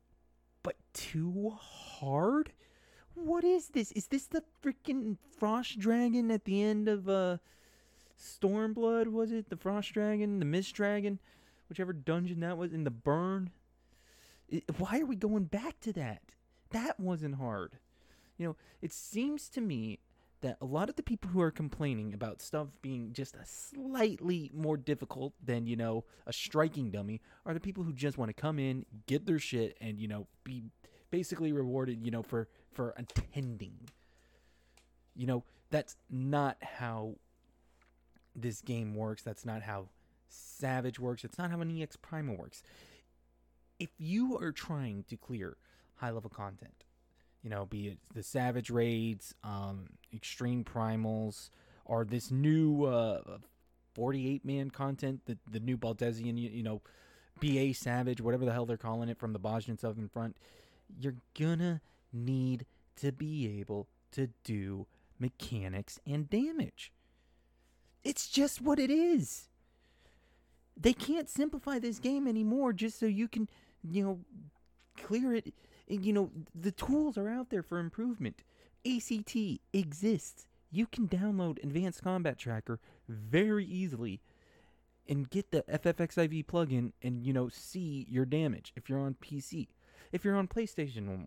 but 0.62 0.76
too 0.92 1.50
hard 1.58 2.52
what 3.24 3.44
is 3.44 3.68
this? 3.68 3.92
Is 3.92 4.06
this 4.06 4.26
the 4.26 4.42
freaking 4.62 5.16
frost 5.38 5.78
dragon 5.78 6.30
at 6.30 6.44
the 6.44 6.62
end 6.62 6.88
of 6.88 7.08
uh 7.08 7.38
Stormblood? 8.18 9.08
Was 9.08 9.32
it 9.32 9.48
the 9.48 9.56
frost 9.56 9.92
dragon, 9.92 10.38
the 10.38 10.44
mist 10.44 10.74
dragon, 10.74 11.18
whichever 11.68 11.92
dungeon 11.92 12.40
that 12.40 12.58
was 12.58 12.72
in 12.72 12.84
the 12.84 12.90
burn? 12.90 13.50
Why 14.78 15.00
are 15.00 15.06
we 15.06 15.16
going 15.16 15.44
back 15.44 15.80
to 15.80 15.92
that? 15.94 16.22
That 16.70 16.98
wasn't 16.98 17.36
hard. 17.36 17.78
You 18.38 18.48
know, 18.48 18.56
it 18.80 18.92
seems 18.92 19.48
to 19.50 19.60
me 19.60 19.98
that 20.40 20.56
a 20.60 20.64
lot 20.64 20.88
of 20.88 20.96
the 20.96 21.02
people 21.02 21.30
who 21.30 21.40
are 21.40 21.50
complaining 21.50 22.14
about 22.14 22.40
stuff 22.40 22.68
being 22.80 23.12
just 23.12 23.34
a 23.34 23.44
slightly 23.44 24.50
more 24.54 24.76
difficult 24.76 25.34
than, 25.44 25.66
you 25.66 25.76
know, 25.76 26.04
a 26.26 26.32
striking 26.32 26.90
dummy 26.90 27.20
are 27.44 27.54
the 27.54 27.60
people 27.60 27.82
who 27.82 27.92
just 27.92 28.18
want 28.18 28.28
to 28.28 28.40
come 28.40 28.58
in, 28.58 28.86
get 29.06 29.26
their 29.26 29.38
shit, 29.38 29.76
and, 29.80 29.98
you 29.98 30.08
know, 30.08 30.26
be 30.44 30.64
basically 31.10 31.52
rewarded, 31.52 32.04
you 32.04 32.10
know, 32.10 32.22
for 32.22 32.48
for 32.72 32.94
attending. 32.96 33.88
You 35.14 35.26
know, 35.26 35.44
that's 35.70 35.96
not 36.10 36.56
how 36.62 37.16
this 38.36 38.60
game 38.60 38.94
works. 38.94 39.22
That's 39.22 39.44
not 39.44 39.62
how 39.62 39.88
Savage 40.28 41.00
works. 41.00 41.24
It's 41.24 41.38
not 41.38 41.50
how 41.50 41.60
an 41.60 41.82
EX 41.82 41.96
Primal 41.96 42.36
works. 42.36 42.62
If 43.78 43.90
you 43.98 44.36
are 44.38 44.52
trying 44.52 45.04
to 45.08 45.16
clear 45.16 45.56
high 45.96 46.10
level 46.10 46.30
content, 46.30 46.84
you 47.48 47.54
know, 47.54 47.64
be 47.64 47.88
it 47.88 47.98
the 48.14 48.22
Savage 48.22 48.68
raids, 48.68 49.34
um, 49.42 49.86
Extreme 50.14 50.64
Primals, 50.64 51.48
or 51.86 52.04
this 52.04 52.30
new 52.30 52.84
uh, 52.84 53.38
48 53.94 54.44
man 54.44 54.68
content, 54.68 55.22
the, 55.24 55.38
the 55.50 55.58
new 55.58 55.78
Baldesion, 55.78 56.38
you, 56.38 56.50
you 56.50 56.62
know, 56.62 56.82
BA 57.40 57.72
Savage, 57.72 58.20
whatever 58.20 58.44
the 58.44 58.52
hell 58.52 58.66
they're 58.66 58.76
calling 58.76 59.08
it 59.08 59.16
from 59.16 59.32
the 59.32 59.40
Bozjan 59.40 59.80
Southern 59.80 60.10
Front, 60.10 60.36
you're 61.00 61.14
gonna 61.38 61.80
need 62.12 62.66
to 62.96 63.12
be 63.12 63.58
able 63.58 63.88
to 64.12 64.28
do 64.44 64.86
mechanics 65.18 65.98
and 66.06 66.28
damage. 66.28 66.92
It's 68.04 68.28
just 68.28 68.60
what 68.60 68.78
it 68.78 68.90
is. 68.90 69.48
They 70.78 70.92
can't 70.92 71.30
simplify 71.30 71.78
this 71.78 71.98
game 71.98 72.28
anymore 72.28 72.74
just 72.74 73.00
so 73.00 73.06
you 73.06 73.26
can, 73.26 73.48
you 73.90 74.04
know, 74.04 74.18
clear 75.02 75.34
it. 75.34 75.54
You 75.88 76.12
know, 76.12 76.30
the 76.54 76.72
tools 76.72 77.16
are 77.16 77.28
out 77.28 77.50
there 77.50 77.62
for 77.62 77.78
improvement. 77.78 78.42
ACT 78.86 79.36
exists. 79.72 80.46
You 80.70 80.86
can 80.86 81.08
download 81.08 81.62
Advanced 81.62 82.02
Combat 82.02 82.38
Tracker 82.38 82.78
very 83.08 83.64
easily 83.64 84.20
and 85.08 85.30
get 85.30 85.50
the 85.50 85.62
FFXIV 85.62 86.46
plugin 86.46 86.92
and, 87.02 87.24
you 87.24 87.32
know, 87.32 87.48
see 87.48 88.06
your 88.10 88.26
damage 88.26 88.72
if 88.76 88.88
you're 88.88 89.00
on 89.00 89.16
PC. 89.22 89.68
If 90.12 90.24
you're 90.24 90.36
on 90.36 90.48
PlayStation, 90.48 91.08
mm, 91.08 91.26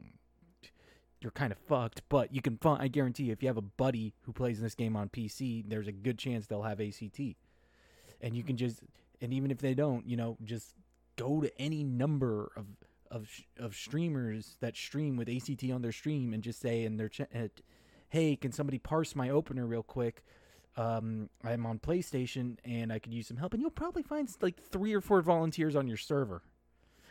you're 1.19 1.31
kind 1.31 1.51
of 1.51 1.57
fucked, 1.57 2.03
but 2.07 2.33
you 2.33 2.41
can 2.41 2.57
find, 2.57 2.81
I 2.81 2.87
guarantee 2.87 3.23
you, 3.23 3.31
if 3.31 3.41
you 3.41 3.49
have 3.49 3.57
a 3.57 3.61
buddy 3.61 4.13
who 4.21 4.33
plays 4.33 4.61
this 4.61 4.75
game 4.75 4.95
on 4.95 5.09
PC, 5.09 5.63
there's 5.67 5.87
a 5.87 5.91
good 5.91 6.19
chance 6.19 6.45
they'll 6.45 6.63
have 6.63 6.79
ACT. 6.79 7.19
And 8.21 8.35
you 8.35 8.43
can 8.43 8.57
just, 8.57 8.81
and 9.19 9.33
even 9.33 9.49
if 9.49 9.57
they 9.57 9.73
don't, 9.73 10.05
you 10.07 10.17
know, 10.17 10.37
just 10.43 10.75
go 11.17 11.41
to 11.41 11.51
any 11.59 11.83
number 11.83 12.51
of 12.55 12.65
of 13.11 13.29
of 13.59 13.75
streamers 13.75 14.55
that 14.61 14.75
stream 14.75 15.17
with 15.17 15.29
ACT 15.29 15.69
on 15.69 15.81
their 15.81 15.91
stream 15.91 16.33
and 16.33 16.41
just 16.41 16.61
say 16.61 16.83
in 16.85 16.97
their 16.97 17.09
chat, 17.09 17.61
"Hey, 18.09 18.35
can 18.35 18.51
somebody 18.51 18.79
parse 18.79 19.15
my 19.15 19.29
opener 19.29 19.67
real 19.67 19.83
quick?" 19.83 20.23
Um, 20.77 21.29
I'm 21.43 21.65
on 21.65 21.79
PlayStation 21.79 22.57
and 22.63 22.93
I 22.93 22.99
could 22.99 23.13
use 23.13 23.27
some 23.27 23.37
help, 23.37 23.53
and 23.53 23.61
you'll 23.61 23.71
probably 23.71 24.03
find 24.03 24.33
like 24.41 24.57
three 24.57 24.93
or 24.93 25.01
four 25.01 25.21
volunteers 25.21 25.75
on 25.75 25.87
your 25.87 25.97
server, 25.97 26.43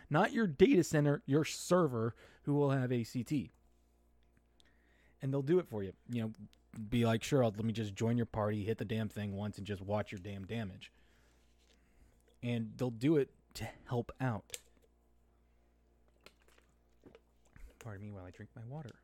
not 0.08 0.32
your 0.32 0.46
data 0.46 0.82
center, 0.82 1.22
your 1.26 1.44
server, 1.44 2.14
who 2.44 2.54
will 2.54 2.70
have 2.70 2.90
ACT, 2.90 3.32
and 5.20 5.32
they'll 5.32 5.42
do 5.42 5.58
it 5.58 5.68
for 5.68 5.82
you. 5.82 5.92
You 6.10 6.22
know, 6.22 6.32
be 6.88 7.04
like, 7.04 7.22
"Sure, 7.22 7.44
I'll, 7.44 7.50
let 7.50 7.64
me 7.64 7.74
just 7.74 7.94
join 7.94 8.16
your 8.16 8.26
party, 8.26 8.64
hit 8.64 8.78
the 8.78 8.86
damn 8.86 9.10
thing 9.10 9.36
once, 9.36 9.58
and 9.58 9.66
just 9.66 9.82
watch 9.82 10.10
your 10.10 10.20
damn 10.20 10.46
damage." 10.46 10.90
And 12.42 12.72
they'll 12.78 12.90
do 12.90 13.18
it 13.18 13.28
to 13.52 13.68
help 13.84 14.12
out. 14.18 14.56
Pardon 17.82 18.02
me 18.02 18.12
while 18.12 18.24
I 18.24 18.30
drink 18.30 18.50
my 18.54 18.62
water. 18.68 18.94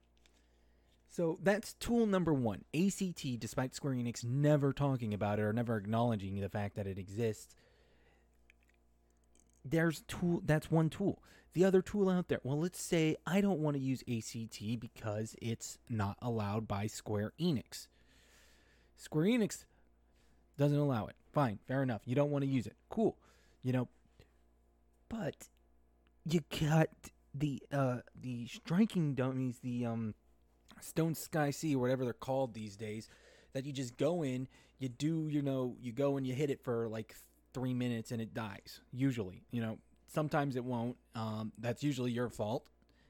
So 1.08 1.38
that's 1.42 1.74
tool 1.74 2.06
number 2.06 2.34
one. 2.34 2.64
ACT, 2.74 3.38
despite 3.38 3.74
Square 3.74 3.94
Enix 3.94 4.24
never 4.24 4.72
talking 4.72 5.14
about 5.14 5.38
it 5.38 5.42
or 5.42 5.52
never 5.52 5.76
acknowledging 5.76 6.40
the 6.40 6.48
fact 6.48 6.76
that 6.76 6.86
it 6.86 6.98
exists, 6.98 7.54
there's 9.64 10.02
tool. 10.08 10.42
That's 10.44 10.70
one 10.70 10.90
tool. 10.90 11.22
The 11.54 11.64
other 11.64 11.80
tool 11.80 12.10
out 12.10 12.28
there. 12.28 12.40
Well, 12.42 12.58
let's 12.58 12.82
say 12.82 13.16
I 13.26 13.40
don't 13.40 13.60
want 13.60 13.76
to 13.76 13.82
use 13.82 14.02
ACT 14.06 14.78
because 14.78 15.34
it's 15.40 15.78
not 15.88 16.18
allowed 16.20 16.68
by 16.68 16.86
Square 16.86 17.32
Enix. 17.40 17.86
Square 18.96 19.26
Enix 19.26 19.64
doesn't 20.58 20.78
allow 20.78 21.06
it. 21.06 21.16
Fine, 21.32 21.60
fair 21.66 21.82
enough. 21.82 22.02
You 22.04 22.14
don't 22.14 22.30
want 22.30 22.44
to 22.44 22.50
use 22.50 22.66
it. 22.66 22.76
Cool. 22.90 23.16
You 23.62 23.72
know, 23.72 23.88
but 25.08 25.48
you 26.28 26.40
got 26.60 26.88
the 27.38 27.62
uh 27.72 27.98
the 28.20 28.46
striking 28.46 29.14
dummies, 29.14 29.58
the 29.62 29.86
um 29.86 30.14
Stone 30.80 31.14
Sky 31.14 31.50
Sea 31.50 31.74
or 31.74 31.78
whatever 31.80 32.04
they're 32.04 32.12
called 32.12 32.54
these 32.54 32.76
days, 32.76 33.08
that 33.52 33.64
you 33.64 33.72
just 33.72 33.96
go 33.96 34.22
in, 34.22 34.46
you 34.78 34.88
do, 34.88 35.28
you 35.28 35.42
know, 35.42 35.76
you 35.80 35.92
go 35.92 36.16
and 36.16 36.26
you 36.26 36.34
hit 36.34 36.50
it 36.50 36.62
for 36.62 36.88
like 36.88 37.14
three 37.54 37.74
minutes 37.74 38.12
and 38.12 38.20
it 38.20 38.34
dies. 38.34 38.80
Usually, 38.92 39.42
you 39.50 39.62
know, 39.62 39.78
sometimes 40.06 40.56
it 40.56 40.64
won't. 40.64 40.96
Um, 41.14 41.52
that's 41.58 41.82
usually 41.82 42.12
your 42.12 42.28
fault. 42.28 42.66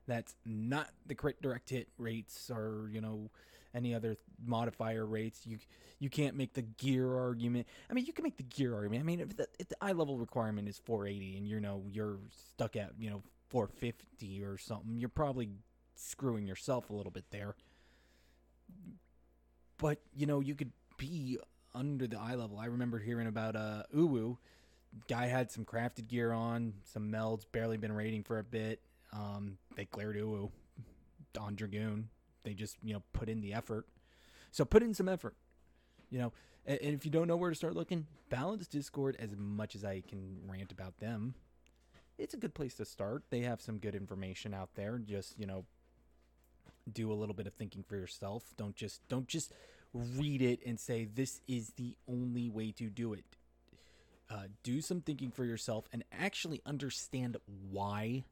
That's 0.06 0.36
not 0.44 0.90
the 1.06 1.14
crit 1.14 1.42
direct 1.42 1.70
hit 1.70 1.88
rates 1.98 2.50
or 2.50 2.88
you 2.92 3.00
know 3.00 3.30
any 3.74 3.94
other 3.94 4.16
modifier 4.44 5.04
rates. 5.04 5.40
You 5.44 5.58
you 5.98 6.10
can't 6.10 6.36
make 6.36 6.54
the 6.54 6.62
gear 6.62 7.16
argument. 7.16 7.66
I 7.90 7.94
mean, 7.94 8.06
you 8.06 8.12
can 8.12 8.22
make 8.22 8.36
the 8.36 8.44
gear 8.44 8.74
argument. 8.74 9.00
I 9.00 9.04
mean, 9.04 9.20
if 9.20 9.36
the, 9.36 9.48
if 9.58 9.68
the 9.68 9.76
eye 9.80 9.92
level 9.92 10.18
requirement 10.18 10.68
is 10.68 10.78
480 10.84 11.38
and 11.38 11.48
you 11.48 11.60
know 11.60 11.82
you're 11.90 12.18
stuck 12.52 12.76
at 12.76 12.92
you 12.98 13.10
know 13.10 13.22
450 13.48 14.42
or 14.42 14.58
something, 14.58 14.98
you're 14.98 15.08
probably 15.08 15.50
screwing 15.94 16.46
yourself 16.46 16.90
a 16.90 16.92
little 16.92 17.12
bit 17.12 17.24
there. 17.30 17.54
But 19.78 19.98
you 20.14 20.26
know, 20.26 20.40
you 20.40 20.54
could 20.54 20.72
be 20.96 21.38
under 21.74 22.06
the 22.06 22.18
eye 22.18 22.34
level. 22.34 22.58
I 22.58 22.66
remember 22.66 22.98
hearing 22.98 23.26
about 23.26 23.56
uh 23.56 23.82
Uwu. 23.94 24.38
Guy 25.08 25.26
had 25.26 25.50
some 25.50 25.64
crafted 25.64 26.08
gear 26.08 26.32
on, 26.32 26.72
some 26.84 27.12
melds, 27.12 27.44
barely 27.52 27.76
been 27.76 27.92
raiding 27.92 28.22
for 28.22 28.38
a 28.38 28.44
bit. 28.44 28.80
Um, 29.12 29.58
they 29.76 29.84
cleared 29.84 30.16
Uwu 30.16 30.50
on 31.38 31.54
Dragoon. 31.54 32.08
They 32.44 32.54
just, 32.54 32.76
you 32.82 32.94
know, 32.94 33.02
put 33.12 33.28
in 33.28 33.40
the 33.40 33.52
effort. 33.52 33.86
So 34.52 34.64
put 34.64 34.82
in 34.82 34.94
some 34.94 35.08
effort. 35.08 35.34
You 36.08 36.18
know, 36.18 36.32
and 36.64 36.78
if 36.80 37.04
you 37.04 37.10
don't 37.10 37.28
know 37.28 37.36
where 37.36 37.50
to 37.50 37.56
start 37.56 37.74
looking, 37.74 38.06
Balance 38.30 38.66
Discord, 38.68 39.16
as 39.18 39.30
much 39.36 39.74
as 39.74 39.84
I 39.84 40.02
can 40.08 40.38
rant 40.46 40.72
about 40.72 40.98
them, 40.98 41.34
it's 42.18 42.34
a 42.34 42.38
good 42.38 42.54
place 42.54 42.74
to 42.74 42.84
start. 42.84 43.24
They 43.30 43.40
have 43.40 43.60
some 43.60 43.78
good 43.78 43.94
information 43.94 44.54
out 44.54 44.70
there. 44.74 44.98
Just, 44.98 45.38
you 45.38 45.46
know, 45.46 45.64
do 46.90 47.12
a 47.12 47.14
little 47.14 47.34
bit 47.34 47.46
of 47.46 47.54
thinking 47.54 47.82
for 47.82 47.96
yourself. 47.96 48.54
Don't 48.56 48.76
just 48.76 49.06
don't 49.08 49.26
just 49.26 49.52
read 49.92 50.42
it 50.42 50.60
and 50.64 50.78
say 50.78 51.04
this 51.04 51.40
is 51.48 51.70
the 51.76 51.96
only 52.08 52.48
way 52.48 52.72
to 52.72 52.88
do 52.88 53.12
it. 53.12 53.24
Uh, 54.28 54.44
do 54.62 54.80
some 54.80 55.00
thinking 55.00 55.30
for 55.30 55.44
yourself 55.44 55.86
and 55.92 56.04
actually 56.10 56.60
understand 56.66 57.36
why 57.70 58.24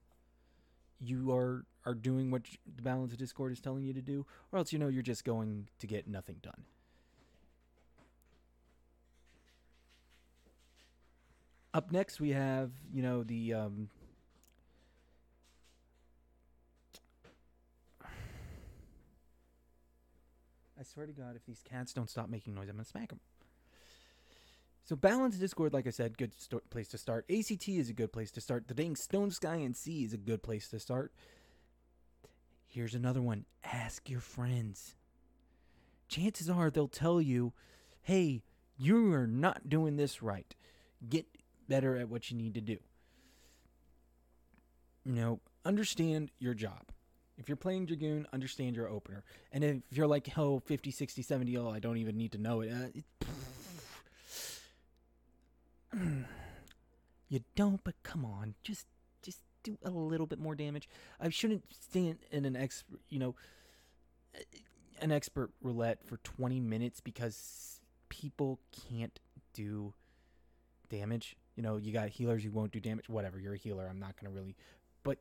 you 1.01 1.33
are 1.33 1.65
are 1.87 1.95
doing 1.95 2.31
what 2.31 2.43
the 2.77 2.83
balance 2.83 3.13
of 3.13 3.19
discord 3.19 3.53
is 3.53 3.61
telling 3.61 3.85
you 3.85 3.93
to 3.93 4.01
do 4.01 4.25
or 4.51 4.59
else 4.59 4.73
you 4.73 4.79
know 4.79 4.89
you're 4.89 5.03
just 5.03 5.25
going 5.25 5.69
to 5.79 5.87
get 5.87 6.09
nothing 6.09 6.37
done 6.43 6.65
up 11.75 11.91
next 11.91 12.21
we 12.21 12.31
have 12.31 12.71
you 12.93 13.03
know 13.03 13.23
the 13.25 13.53
um 13.53 13.89
I 20.79 20.83
swear 20.83 21.07
to 21.07 21.13
God, 21.13 21.35
if 21.35 21.47
these 21.47 21.63
cats 21.63 21.95
don't 21.95 22.11
stop 22.11 22.29
making 22.29 22.55
noise, 22.55 22.69
I'm 22.69 22.75
gonna 22.75 22.85
smack 22.85 23.09
them. 23.09 23.21
So 24.85 24.97
balance 24.97 25.37
Discord, 25.37 25.73
like 25.73 25.87
I 25.87 25.91
said, 25.91 26.19
good 26.19 26.33
place 26.69 26.89
to 26.89 26.99
start. 26.99 27.25
ACT 27.31 27.69
is 27.69 27.89
a 27.89 27.95
good 27.95 28.13
place 28.13 28.31
to 28.33 28.41
start. 28.41 28.69
The 28.69 28.75
dang 28.75 28.97
Stone 28.97 29.31
Sky 29.31 29.57
and 29.57 29.75
Sea 29.75 30.05
is 30.05 30.13
a 30.13 30.19
good 30.19 30.43
place 30.43 30.69
to 30.69 30.79
start. 30.79 31.13
Here's 32.67 32.95
another 32.95 33.23
one. 33.23 33.47
Ask 33.63 34.11
your 34.11 34.21
friends. 34.21 34.95
Chances 36.07 36.51
are 36.51 36.71
they'll 36.71 36.89
tell 36.89 37.19
you, 37.19 37.55
"Hey, 38.03 38.43
you 38.77 39.11
are 39.15 39.27
not 39.27 39.71
doing 39.71 39.97
this 39.97 40.23
right. 40.23 40.55
Get 41.09 41.27
better 41.69 41.97
at 41.97 42.09
what 42.09 42.31
you 42.31 42.37
need 42.37 42.55
to 42.55 42.61
do." 42.61 42.79
You 45.05 45.13
know, 45.13 45.41
understand 45.65 46.31
your 46.39 46.55
job. 46.55 46.93
If 47.37 47.49
you're 47.49 47.57
playing 47.57 47.87
Dragoon, 47.87 48.27
understand 48.33 48.77
your 48.77 48.89
opener. 48.89 49.25
And 49.53 49.65
if 49.65 49.83
you're 49.91 50.07
like, 50.07 50.29
oh, 50.39 50.61
50, 50.61 50.91
60, 50.91 51.23
70, 51.23 51.59
oh, 51.59 51.69
I 51.69 51.81
don't 51.81 51.97
even 51.97 52.17
need 52.17 52.33
to 52.33 52.39
know 52.39 52.61
it. 52.61 52.71
Uh, 52.71 52.87
it 52.95 53.05
you 57.29 57.41
don't, 57.57 57.83
but 57.83 57.95
come 58.03 58.25
on, 58.25 58.55
just 58.63 58.87
just 59.23 59.41
do 59.63 59.79
a 59.85 59.91
little 59.91 60.27
bit 60.27 60.39
more 60.39 60.55
damage. 60.55 60.89
I 61.21 61.29
shouldn't 61.31 61.65
stand 61.73 62.19
in 62.31 62.45
an 62.45 62.57
expert, 62.57 63.01
you 63.09 63.19
know, 63.19 63.35
an 65.01 65.11
expert 65.11 65.51
roulette 65.63 66.05
for 66.07 66.19
20 66.19 66.61
minutes 66.61 67.01
because 67.01 67.81
people 68.09 68.61
can't 68.89 69.19
do 69.53 69.95
damage. 70.89 71.37
You 71.57 71.63
know, 71.63 71.77
you 71.77 71.93
got 71.93 72.09
healers 72.09 72.45
you 72.45 72.51
won't 72.51 72.73
do 72.73 72.81
damage. 72.81 73.09
Whatever, 73.09 73.39
you're 73.39 73.55
a 73.55 73.59
healer. 73.59 73.87
I'm 73.89 74.01
not 74.01 74.21
going 74.21 74.33
to 74.33 74.37
really. 74.37 74.57
But 75.03 75.19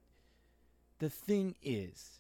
the 1.00 1.10
thing 1.10 1.56
is, 1.62 2.20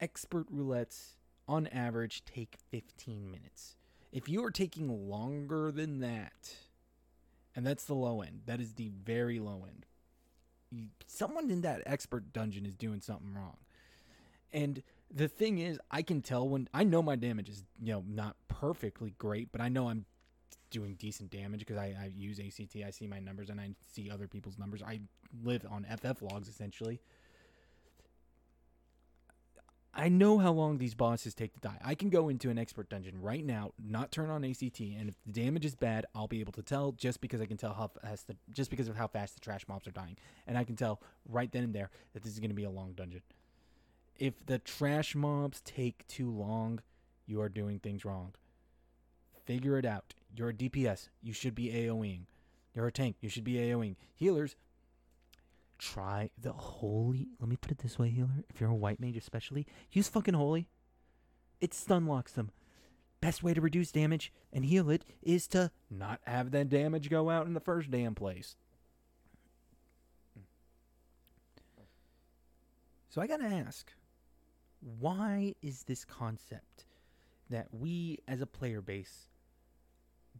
expert 0.00 0.52
roulettes 0.52 1.12
on 1.48 1.66
average 1.68 2.24
take 2.24 2.56
15 2.70 3.30
minutes. 3.30 3.76
If 4.12 4.28
you 4.28 4.44
are 4.44 4.50
taking 4.50 5.08
longer 5.08 5.70
than 5.70 6.00
that, 6.00 6.56
and 7.54 7.66
that's 7.66 7.84
the 7.84 7.94
low 7.94 8.20
end, 8.22 8.42
that 8.46 8.60
is 8.60 8.74
the 8.74 8.90
very 9.04 9.38
low 9.38 9.64
end. 9.66 9.86
You, 10.70 10.86
someone 11.06 11.50
in 11.50 11.60
that 11.62 11.82
expert 11.86 12.32
dungeon 12.32 12.66
is 12.66 12.74
doing 12.74 13.00
something 13.00 13.32
wrong. 13.34 13.56
And 14.52 14.82
the 15.14 15.28
thing 15.28 15.58
is, 15.58 15.78
I 15.90 16.02
can 16.02 16.22
tell 16.22 16.48
when 16.48 16.68
I 16.74 16.84
know 16.84 17.02
my 17.02 17.16
damage 17.16 17.48
is, 17.48 17.64
you 17.80 17.92
know, 17.92 18.04
not 18.06 18.36
perfectly 18.48 19.14
great, 19.18 19.50
but 19.52 19.60
I 19.60 19.68
know 19.68 19.88
I'm 19.88 20.04
doing 20.70 20.94
decent 20.94 21.30
damage 21.30 21.60
because 21.60 21.76
I, 21.76 21.94
I 22.00 22.12
use 22.14 22.38
ACT. 22.38 22.76
I 22.86 22.90
see 22.90 23.06
my 23.06 23.18
numbers 23.18 23.50
and 23.50 23.60
I 23.60 23.74
see 23.92 24.10
other 24.10 24.28
people's 24.28 24.58
numbers. 24.58 24.82
I 24.82 25.00
live 25.42 25.66
on 25.70 25.84
FF 25.84 26.22
logs 26.22 26.48
essentially. 26.48 27.00
I 29.94 30.08
know 30.08 30.38
how 30.38 30.52
long 30.52 30.78
these 30.78 30.94
bosses 30.94 31.34
take 31.34 31.52
to 31.52 31.60
die. 31.60 31.76
I 31.84 31.94
can 31.94 32.08
go 32.08 32.30
into 32.30 32.48
an 32.48 32.56
expert 32.56 32.88
dungeon 32.88 33.20
right 33.20 33.44
now, 33.44 33.72
not 33.78 34.10
turn 34.10 34.30
on 34.30 34.42
ACT, 34.42 34.80
and 34.80 35.10
if 35.10 35.16
the 35.26 35.32
damage 35.32 35.66
is 35.66 35.74
bad, 35.74 36.06
I'll 36.14 36.28
be 36.28 36.40
able 36.40 36.52
to 36.52 36.62
tell 36.62 36.92
just 36.92 37.20
because 37.20 37.42
I 37.42 37.46
can 37.46 37.58
tell 37.58 37.74
how 37.74 37.88
fast 37.88 38.26
the 38.26 38.36
just 38.52 38.70
because 38.70 38.88
of 38.88 38.96
how 38.96 39.06
fast 39.06 39.34
the 39.34 39.40
trash 39.40 39.68
mobs 39.68 39.86
are 39.86 39.92
dying, 39.92 40.16
and 40.46 40.56
I 40.56 40.64
can 40.64 40.76
tell 40.76 41.02
right 41.28 41.52
then 41.52 41.64
and 41.64 41.74
there 41.74 41.90
that 42.14 42.22
this 42.22 42.32
is 42.32 42.38
going 42.38 42.50
to 42.50 42.56
be 42.56 42.64
a 42.64 42.70
long 42.70 42.94
dungeon. 42.94 43.20
If 44.18 44.46
the 44.46 44.58
trash 44.58 45.14
mobs 45.14 45.60
take 45.60 46.06
too 46.08 46.30
long, 46.30 46.80
you 47.26 47.42
are 47.42 47.50
doing 47.50 47.78
things 47.78 48.04
wrong. 48.04 48.32
Figure 49.44 49.78
it 49.78 49.84
out. 49.84 50.14
You're 50.34 50.50
a 50.50 50.54
DPS. 50.54 51.08
You 51.22 51.32
should 51.32 51.54
be 51.54 51.70
AOEing. 51.72 52.22
You're 52.74 52.86
a 52.86 52.92
tank. 52.92 53.16
You 53.20 53.28
should 53.28 53.44
be 53.44 53.54
AOEing. 53.54 53.96
Healers, 54.14 54.56
try 55.78 56.30
the 56.40 56.52
holy. 56.52 57.28
Let 57.40 57.48
me 57.48 57.56
put 57.56 57.70
it 57.70 57.78
this 57.78 57.98
way, 57.98 58.08
healer. 58.08 58.44
If 58.48 58.60
you're 58.60 58.70
a 58.70 58.74
white 58.74 59.00
mage, 59.00 59.16
especially, 59.16 59.66
use 59.90 60.08
fucking 60.08 60.34
holy. 60.34 60.68
It 61.60 61.74
stun 61.74 62.06
locks 62.06 62.32
them. 62.32 62.50
Best 63.20 63.42
way 63.42 63.54
to 63.54 63.60
reduce 63.60 63.92
damage 63.92 64.32
and 64.52 64.64
heal 64.64 64.90
it 64.90 65.04
is 65.22 65.46
to 65.48 65.70
not 65.90 66.20
have 66.24 66.50
that 66.50 66.68
damage 66.68 67.08
go 67.08 67.30
out 67.30 67.46
in 67.46 67.54
the 67.54 67.60
first 67.60 67.90
damn 67.90 68.14
place. 68.14 68.56
So 73.10 73.20
I 73.20 73.26
gotta 73.26 73.44
ask, 73.44 73.92
why 74.80 75.54
is 75.62 75.82
this 75.82 76.04
concept 76.04 76.86
that 77.50 77.68
we 77.70 78.18
as 78.26 78.40
a 78.40 78.46
player 78.46 78.80
base 78.80 79.28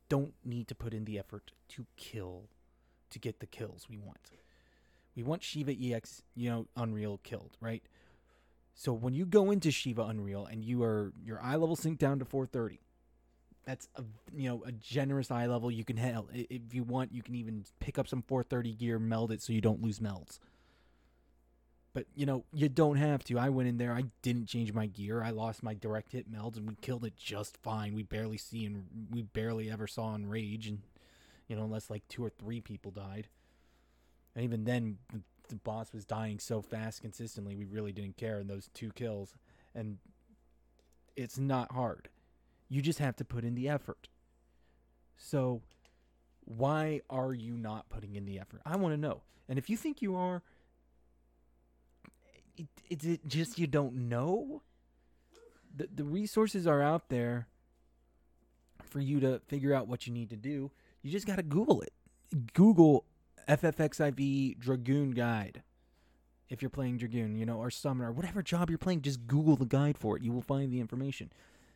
don't 0.09 0.35
need 0.45 0.69
to 0.69 0.75
put 0.75 0.95
in 0.95 1.05
the 1.05 1.19
effort 1.19 1.53
to 1.71 1.87
kill 1.97 2.45
to 3.11 3.19
get 3.19 3.41
the 3.41 3.47
kills 3.47 3.87
we 3.89 3.99
want? 3.99 4.31
We 5.15 5.23
want 5.23 5.43
Shiva 5.43 5.75
EX, 5.79 6.23
you 6.35 6.49
know, 6.49 6.67
Unreal 6.77 7.21
killed, 7.23 7.57
right? 7.61 7.83
So 8.75 8.93
when 8.93 9.15
you 9.15 9.27
go 9.27 9.51
into 9.51 9.71
Shiva 9.71 10.03
Unreal 10.03 10.47
and 10.47 10.65
you 10.65 10.83
are 10.83 11.13
your 11.23 11.41
eye 11.41 11.57
level 11.57 11.77
synced 11.77 11.99
down 11.99 12.19
to 12.19 12.25
430, 12.25 12.81
that's 13.65 13.89
a 13.97 14.03
you 14.35 14.49
know 14.49 14.65
a 14.67 14.73
generous 14.73 15.31
eye 15.31 15.47
level. 15.47 15.71
You 15.71 15.85
can 15.85 15.97
hell 15.97 16.29
if 16.33 16.75
you 16.75 16.83
want, 16.83 17.13
you 17.13 17.23
can 17.23 17.35
even 17.35 17.65
pick 17.81 17.99
up 17.99 18.09
some 18.09 18.23
430 18.23 18.75
gear, 18.75 18.99
meld 18.99 19.31
it 19.31 19.43
so 19.43 19.53
you 19.53 19.61
don't 19.61 19.83
lose 19.83 19.99
melds. 19.99 20.39
But 21.95 22.07
you 22.15 22.25
know 22.25 22.45
you 22.53 22.69
don't 22.69 22.97
have 22.97 23.23
to. 23.25 23.39
I 23.39 23.51
went 23.51 23.69
in 23.69 23.77
there. 23.77 23.93
I 23.93 24.05
didn't 24.23 24.47
change 24.47 24.73
my 24.73 24.87
gear. 24.87 25.23
I 25.23 25.31
lost 25.31 25.63
my 25.63 25.75
direct 25.75 26.13
hit 26.13 26.31
melds, 26.33 26.57
and 26.57 26.67
we 26.67 26.75
killed 26.81 27.05
it 27.05 27.17
just 27.17 27.59
fine. 27.59 27.95
We 27.95 28.03
barely 28.03 28.39
see 28.39 28.65
and 28.65 28.87
we 29.11 29.23
barely 29.23 29.71
ever 29.71 29.87
saw 29.87 30.15
enrage, 30.15 30.67
and 30.67 30.81
you 31.49 31.57
know 31.57 31.65
unless 31.65 31.91
like 31.91 32.07
two 32.09 32.25
or 32.25 32.31
three 32.31 32.61
people 32.61 32.91
died. 32.91 33.29
And 34.35 34.45
even 34.45 34.65
then, 34.65 34.99
the, 35.13 35.21
the 35.49 35.57
boss 35.57 35.93
was 35.93 36.05
dying 36.05 36.39
so 36.39 36.63
fast 36.63 37.03
consistently, 37.03 37.55
we 37.55 37.67
really 37.67 37.93
didn't 37.93 38.17
care 38.17 38.39
in 38.39 38.47
those 38.47 38.69
two 38.75 38.91
kills. 38.93 39.35
And 39.75 39.99
it's 41.17 41.39
not 41.39 41.73
hard. 41.73 42.09
You 42.69 42.81
just 42.81 42.99
have 42.99 43.17
to 43.17 43.25
put 43.25 43.45
in 43.45 43.55
the 43.55 43.69
effort. 43.69 44.09
So, 45.17 45.61
why 46.45 47.03
are 47.11 47.35
you 47.35 47.57
not 47.57 47.89
putting 47.89 48.17
in 48.17 48.25
the 48.25 48.39
effort? 48.39 48.63
I 48.65 48.77
want 48.77 48.95
to 48.95 49.01
know. 49.01 49.23
And 49.49 49.59
if 49.59 49.69
you 49.69 49.77
think 49.77 50.03
you 50.03 50.17
are, 50.17 50.43
is 52.59 53.05
it 53.05 53.27
just 53.27 53.59
you 53.59 53.67
don't 53.67 54.09
know? 54.09 54.63
The, 55.75 55.89
the 55.95 56.05
resources 56.05 56.67
are 56.67 56.83
out 56.83 57.09
there 57.09 57.49
for 58.85 59.01
you 59.01 59.21
to 59.21 59.41
figure 59.49 59.73
out 59.73 59.89
what 59.89 60.07
you 60.07 60.13
need 60.13 60.31
to 60.31 60.37
do. 60.37 60.71
You 61.03 61.11
just 61.11 61.27
got 61.27 61.37
to 61.37 61.43
Google 61.43 61.81
it. 61.81 61.93
Google 62.53 63.05
FFXIV 63.49 64.59
Dragoon 64.59 65.13
Guide. 65.13 65.63
If 66.49 66.61
you're 66.61 66.71
playing 66.71 66.99
Dragoon, 66.99 67.37
you 67.37 67.47
know, 67.47 67.57
or 67.57 67.71
Summoner, 67.71 68.13
whatever 68.13 68.43
job 68.43 68.69
you're 68.69 68.79
playing, 68.79 69.01
just 69.01 69.27
Google 69.27 69.57
the 69.57 69.65
guide 69.65 69.97
for 69.97 70.17
it. 70.17 70.23
You 70.23 70.33
will 70.33 70.43
find 70.43 70.71
the 70.71 70.81
information. 70.81 71.33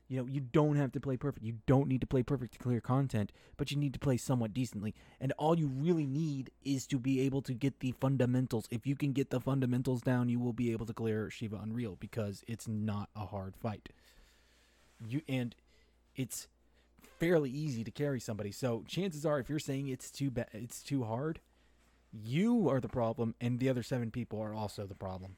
You 0.08 0.18
know, 0.18 0.26
you 0.30 0.40
don't 0.40 0.76
have 0.76 0.92
to 0.92 1.00
play 1.00 1.16
perfect. 1.16 1.44
You 1.44 1.54
don't 1.66 1.88
need 1.88 2.00
to 2.00 2.06
play 2.06 2.22
perfect 2.22 2.52
to 2.52 2.58
clear 2.60 2.80
content, 2.80 3.32
but 3.56 3.72
you 3.72 3.76
need 3.76 3.92
to 3.92 3.98
play 3.98 4.16
somewhat 4.16 4.54
decently. 4.54 4.94
And 5.20 5.32
all 5.32 5.58
you 5.58 5.66
really 5.66 6.06
need 6.06 6.50
is 6.64 6.86
to 6.88 6.98
be 6.98 7.20
able 7.22 7.42
to 7.42 7.52
get 7.52 7.80
the 7.80 7.92
fundamentals. 7.92 8.68
If 8.70 8.86
you 8.86 8.94
can 8.94 9.12
get 9.12 9.30
the 9.30 9.40
fundamentals 9.40 10.02
down, 10.02 10.28
you 10.28 10.38
will 10.38 10.52
be 10.52 10.70
able 10.70 10.86
to 10.86 10.92
clear 10.92 11.28
Shiva 11.28 11.58
Unreal 11.60 11.96
because 11.98 12.44
it's 12.46 12.68
not 12.68 13.08
a 13.16 13.26
hard 13.26 13.56
fight. 13.56 13.88
You 15.08 15.22
and 15.28 15.56
it's 16.14 16.46
fairly 17.18 17.50
easy 17.50 17.82
to 17.82 17.90
carry 17.90 18.20
somebody. 18.20 18.52
So 18.52 18.84
chances 18.86 19.26
are 19.26 19.40
if 19.40 19.50
you're 19.50 19.58
saying 19.58 19.88
it's 19.88 20.10
too 20.10 20.30
bad, 20.30 20.48
it's 20.52 20.82
too 20.82 21.02
hard, 21.02 21.40
you 22.12 22.68
are 22.68 22.80
the 22.80 22.88
problem 22.88 23.34
and 23.40 23.58
the 23.58 23.68
other 23.68 23.82
7 23.82 24.12
people 24.12 24.40
are 24.40 24.54
also 24.54 24.86
the 24.86 24.94
problem. 24.94 25.36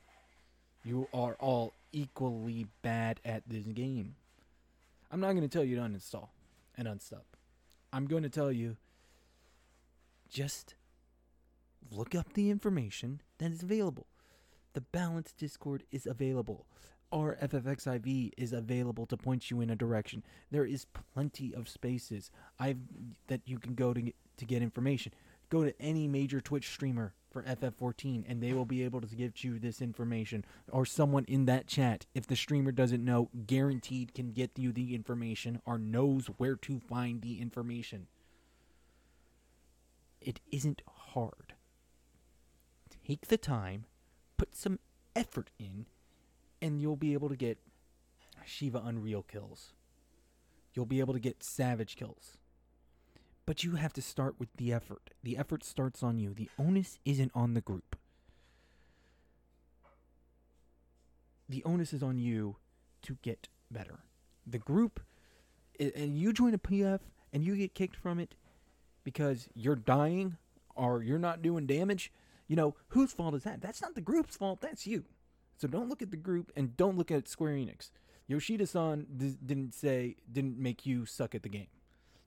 You 0.85 1.09
are 1.14 1.37
all 1.40 1.72
equally 1.90 2.66
bad 2.83 3.20
at 3.24 3.42
this 3.48 3.64
game. 3.64 4.16
I'm 5.11 5.21
not 5.21 5.33
going 5.33 5.42
to 5.42 5.49
tell 5.49 5.64
you 5.64 5.77
to 5.77 5.83
uninstall 5.83 6.29
and 6.77 6.87
unstop. 6.87 7.25
I'm 7.92 8.07
going 8.07 8.23
to 8.23 8.29
tell 8.29 8.53
you 8.53 8.77
just 10.29 10.75
look 11.90 12.14
up 12.14 12.35
the 12.35 12.51
information 12.51 13.23
that 13.38 13.51
is 13.51 13.62
available. 13.62 14.07
The 14.75 14.83
Balance 14.83 15.33
Discord 15.33 15.85
is 15.90 16.07
available. 16.07 16.66
Our 17.11 17.37
FFXIV 17.37 18.33
is 18.37 18.53
available 18.53 19.07
to 19.07 19.16
point 19.16 19.51
you 19.51 19.62
in 19.62 19.71
a 19.71 19.77
direction. 19.77 20.23
There 20.51 20.66
is 20.66 20.87
plenty 21.14 21.55
of 21.55 21.68
spaces 21.68 22.31
I've 22.59 22.77
that 23.29 23.40
you 23.47 23.59
can 23.59 23.75
go 23.75 23.94
to 23.94 24.12
to 24.37 24.44
get 24.44 24.62
information. 24.62 25.12
Go 25.50 25.64
to 25.64 25.80
any 25.80 26.06
major 26.06 26.40
Twitch 26.40 26.68
streamer 26.68 27.14
for 27.30 27.42
FF14 27.42 28.24
and 28.28 28.42
they 28.42 28.52
will 28.52 28.64
be 28.64 28.82
able 28.82 29.00
to 29.00 29.06
give 29.14 29.42
you 29.44 29.58
this 29.58 29.80
information 29.80 30.44
or 30.70 30.84
someone 30.84 31.24
in 31.26 31.46
that 31.46 31.66
chat. 31.66 32.06
If 32.14 32.26
the 32.26 32.37
streamer 32.37 32.72
doesn't 32.72 33.04
know 33.04 33.30
guaranteed 33.46 34.14
can 34.14 34.32
get 34.32 34.58
you 34.58 34.72
the 34.72 34.94
information 34.94 35.61
or 35.64 35.78
knows 35.78 36.26
where 36.37 36.56
to 36.56 36.80
find 36.80 37.22
the 37.22 37.40
information. 37.40 38.06
It 40.20 40.40
isn't 40.50 40.82
hard. 40.87 41.54
Take 43.06 43.28
the 43.28 43.38
time 43.38 43.87
put 44.38 44.56
some 44.56 44.78
effort 45.14 45.50
in 45.58 45.84
and 46.62 46.80
you'll 46.80 46.96
be 46.96 47.12
able 47.12 47.28
to 47.28 47.37
get 47.37 47.58
Shiva 48.46 48.80
Unreal 48.82 49.22
kills. 49.22 49.74
You'll 50.72 50.87
be 50.87 51.00
able 51.00 51.12
to 51.12 51.20
get 51.20 51.42
savage 51.42 51.96
kills 51.96 52.38
but 53.48 53.64
you 53.64 53.76
have 53.76 53.94
to 53.94 54.02
start 54.02 54.34
with 54.38 54.50
the 54.58 54.74
effort. 54.74 55.08
The 55.22 55.38
effort 55.38 55.64
starts 55.64 56.02
on 56.02 56.18
you. 56.18 56.34
The 56.34 56.50
onus 56.58 56.98
isn't 57.06 57.32
on 57.34 57.54
the 57.54 57.62
group. 57.62 57.96
The 61.48 61.64
onus 61.64 61.94
is 61.94 62.02
on 62.02 62.18
you 62.18 62.56
to 63.00 63.16
get 63.22 63.48
better. 63.70 64.00
The 64.46 64.58
group, 64.58 65.00
and 65.80 66.18
you 66.18 66.34
join 66.34 66.52
a 66.52 66.58
PF 66.58 67.00
and 67.32 67.42
you 67.42 67.56
get 67.56 67.72
kicked 67.72 67.96
from 67.96 68.18
it 68.18 68.34
because 69.02 69.48
you're 69.54 69.76
dying 69.76 70.37
or 70.74 71.02
you're 71.02 71.18
not 71.18 71.40
doing 71.40 71.64
damage, 71.64 72.12
you 72.48 72.54
know, 72.54 72.74
whose 72.88 73.12
fault 73.12 73.34
is 73.34 73.44
that? 73.44 73.62
That's 73.62 73.80
not 73.80 73.94
the 73.94 74.02
group's 74.02 74.37
fault, 74.37 74.61
that's 74.61 74.87
you. 74.87 75.04
So 75.56 75.66
don't 75.66 75.88
look 75.88 76.02
at 76.02 76.11
the 76.11 76.18
group 76.18 76.52
and 76.54 76.76
don't 76.76 76.98
look 76.98 77.11
at 77.11 77.26
Square 77.26 77.54
Enix. 77.54 77.92
Yoshida 78.26 78.66
san 78.66 79.06
didn't 79.16 79.72
say, 79.72 80.16
didn't 80.30 80.58
make 80.58 80.84
you 80.84 81.06
suck 81.06 81.34
at 81.34 81.42
the 81.42 81.48
game. 81.48 81.68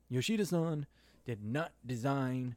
Yoshida 0.10 0.48
san 0.48 0.88
did 1.26 1.44
not 1.44 1.72
design, 1.86 2.56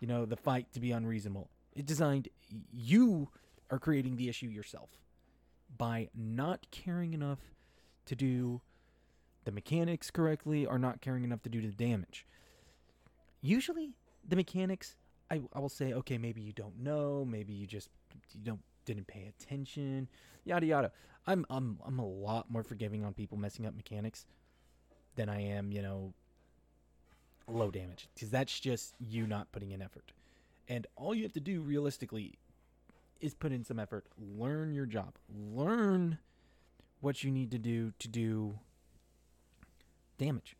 you 0.00 0.06
know, 0.06 0.24
the 0.26 0.36
fight 0.36 0.72
to 0.72 0.80
be 0.80 0.92
unreasonable. 0.92 1.48
It 1.74 1.86
designed 1.86 2.28
you 2.72 3.28
are 3.70 3.78
creating 3.78 4.16
the 4.16 4.28
issue 4.28 4.48
yourself 4.48 4.90
by 5.76 6.08
not 6.14 6.66
caring 6.70 7.14
enough 7.14 7.38
to 8.06 8.16
do 8.16 8.60
the 9.44 9.52
mechanics 9.52 10.10
correctly 10.10 10.66
or 10.66 10.78
not 10.78 11.00
caring 11.00 11.24
enough 11.24 11.42
to 11.42 11.48
do 11.48 11.60
the 11.60 11.68
damage. 11.68 12.26
Usually, 13.40 13.94
the 14.26 14.36
mechanics, 14.36 14.96
I, 15.30 15.40
I 15.54 15.60
will 15.60 15.68
say, 15.68 15.92
okay, 15.94 16.18
maybe 16.18 16.42
you 16.42 16.52
don't 16.52 16.78
know, 16.80 17.24
maybe 17.24 17.52
you 17.52 17.66
just 17.66 17.88
you 18.34 18.40
don't 18.42 18.60
didn't 18.84 19.06
pay 19.06 19.26
attention, 19.28 20.08
yada 20.44 20.66
yada. 20.66 20.92
I'm 21.26 21.46
I'm 21.48 21.78
I'm 21.86 21.98
a 21.98 22.06
lot 22.06 22.50
more 22.50 22.62
forgiving 22.62 23.04
on 23.04 23.14
people 23.14 23.38
messing 23.38 23.66
up 23.66 23.74
mechanics 23.74 24.26
than 25.16 25.28
I 25.28 25.40
am, 25.42 25.72
you 25.72 25.82
know, 25.82 26.12
low 27.54 27.70
damage 27.70 28.08
because 28.14 28.30
that's 28.30 28.58
just 28.58 28.94
you 28.98 29.26
not 29.26 29.50
putting 29.52 29.70
in 29.70 29.82
effort. 29.82 30.12
And 30.68 30.86
all 30.96 31.14
you 31.14 31.22
have 31.24 31.32
to 31.32 31.40
do 31.40 31.60
realistically 31.60 32.38
is 33.20 33.34
put 33.34 33.52
in 33.52 33.64
some 33.64 33.78
effort, 33.78 34.06
learn 34.18 34.72
your 34.72 34.86
job, 34.86 35.14
learn 35.28 36.18
what 37.00 37.22
you 37.24 37.30
need 37.30 37.50
to 37.50 37.58
do 37.58 37.92
to 37.98 38.08
do 38.08 38.58
damage. 40.18 40.56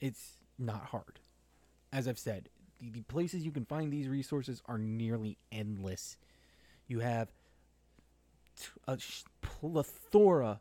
It's 0.00 0.38
not 0.58 0.86
hard. 0.86 1.20
As 1.92 2.08
I've 2.08 2.18
said, 2.18 2.48
the, 2.80 3.02
places 3.02 3.44
you 3.44 3.50
can 3.50 3.64
find 3.64 3.92
these 3.92 4.08
resources 4.08 4.62
are 4.66 4.78
nearly 4.78 5.38
endless. 5.52 6.16
You 6.86 7.00
have 7.00 7.28
a 8.86 8.98
plethora 9.40 10.60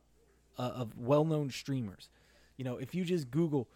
uh, 0.57 0.61
of 0.61 0.97
well 0.97 1.25
known 1.25 1.49
streamers. 1.49 2.09
You 2.57 2.65
know, 2.65 2.77
if 2.77 2.93
you 2.95 3.03
just 3.03 3.31
Google 3.31 3.67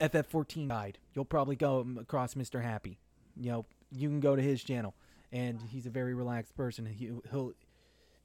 FF14 0.00 0.68
guide, 0.68 0.98
you'll 1.14 1.24
probably 1.24 1.56
go 1.56 1.86
across 1.98 2.34
Mr. 2.34 2.62
Happy. 2.62 2.98
You 3.36 3.50
know, 3.50 3.66
you 3.92 4.08
can 4.08 4.20
go 4.20 4.36
to 4.36 4.42
his 4.42 4.62
channel, 4.62 4.94
and 5.32 5.60
he's 5.70 5.86
a 5.86 5.90
very 5.90 6.14
relaxed 6.14 6.56
person. 6.56 6.86
He, 6.86 7.10
he'll 7.30 7.54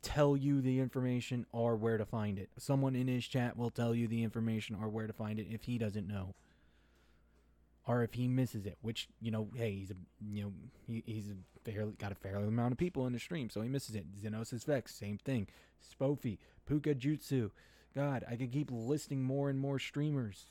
tell 0.02 0.36
you 0.36 0.62
the 0.62 0.80
information 0.80 1.46
or 1.52 1.76
where 1.76 1.98
to 1.98 2.06
find 2.06 2.38
it. 2.38 2.50
Someone 2.58 2.96
in 2.96 3.08
his 3.08 3.26
chat 3.26 3.58
will 3.58 3.72
tell 3.72 3.96
you 3.96 4.08
the 4.08 4.24
information 4.24 4.78
or 4.80 4.90
where 4.90 5.08
to 5.08 5.14
find 5.14 5.40
it 5.40 5.48
if 5.50 5.64
he 5.64 5.78
doesn't 5.78 6.08
know. 6.08 6.36
Or 7.86 8.04
if 8.04 8.14
he 8.14 8.28
misses 8.28 8.66
it, 8.66 8.78
which 8.82 9.10
you 9.22 9.30
know, 9.30 9.50
hey, 9.56 9.72
he's 9.74 9.92
a 9.92 9.96
you 10.22 10.44
know 10.44 10.54
he, 10.88 11.04
he's 11.06 11.30
a 11.30 11.70
fairly 11.70 11.94
got 12.00 12.14
a 12.14 12.16
fair 12.16 12.38
amount 12.38 12.72
of 12.72 12.78
people 12.78 13.06
in 13.08 13.12
the 13.12 13.20
stream, 13.20 13.50
so 13.50 13.62
he 13.62 13.68
misses 13.68 13.96
it. 13.96 14.06
Xenosys 14.22 14.64
Vex, 14.64 14.96
same 14.96 15.18
thing. 15.18 15.48
Spofi, 15.84 16.38
Pookajutsu, 16.70 17.52
God, 17.94 18.24
I 18.30 18.38
could 18.38 18.54
keep 18.54 18.70
listing 18.72 19.22
more 19.22 19.50
and 19.50 19.60
more 19.60 19.80
streamers 19.80 20.46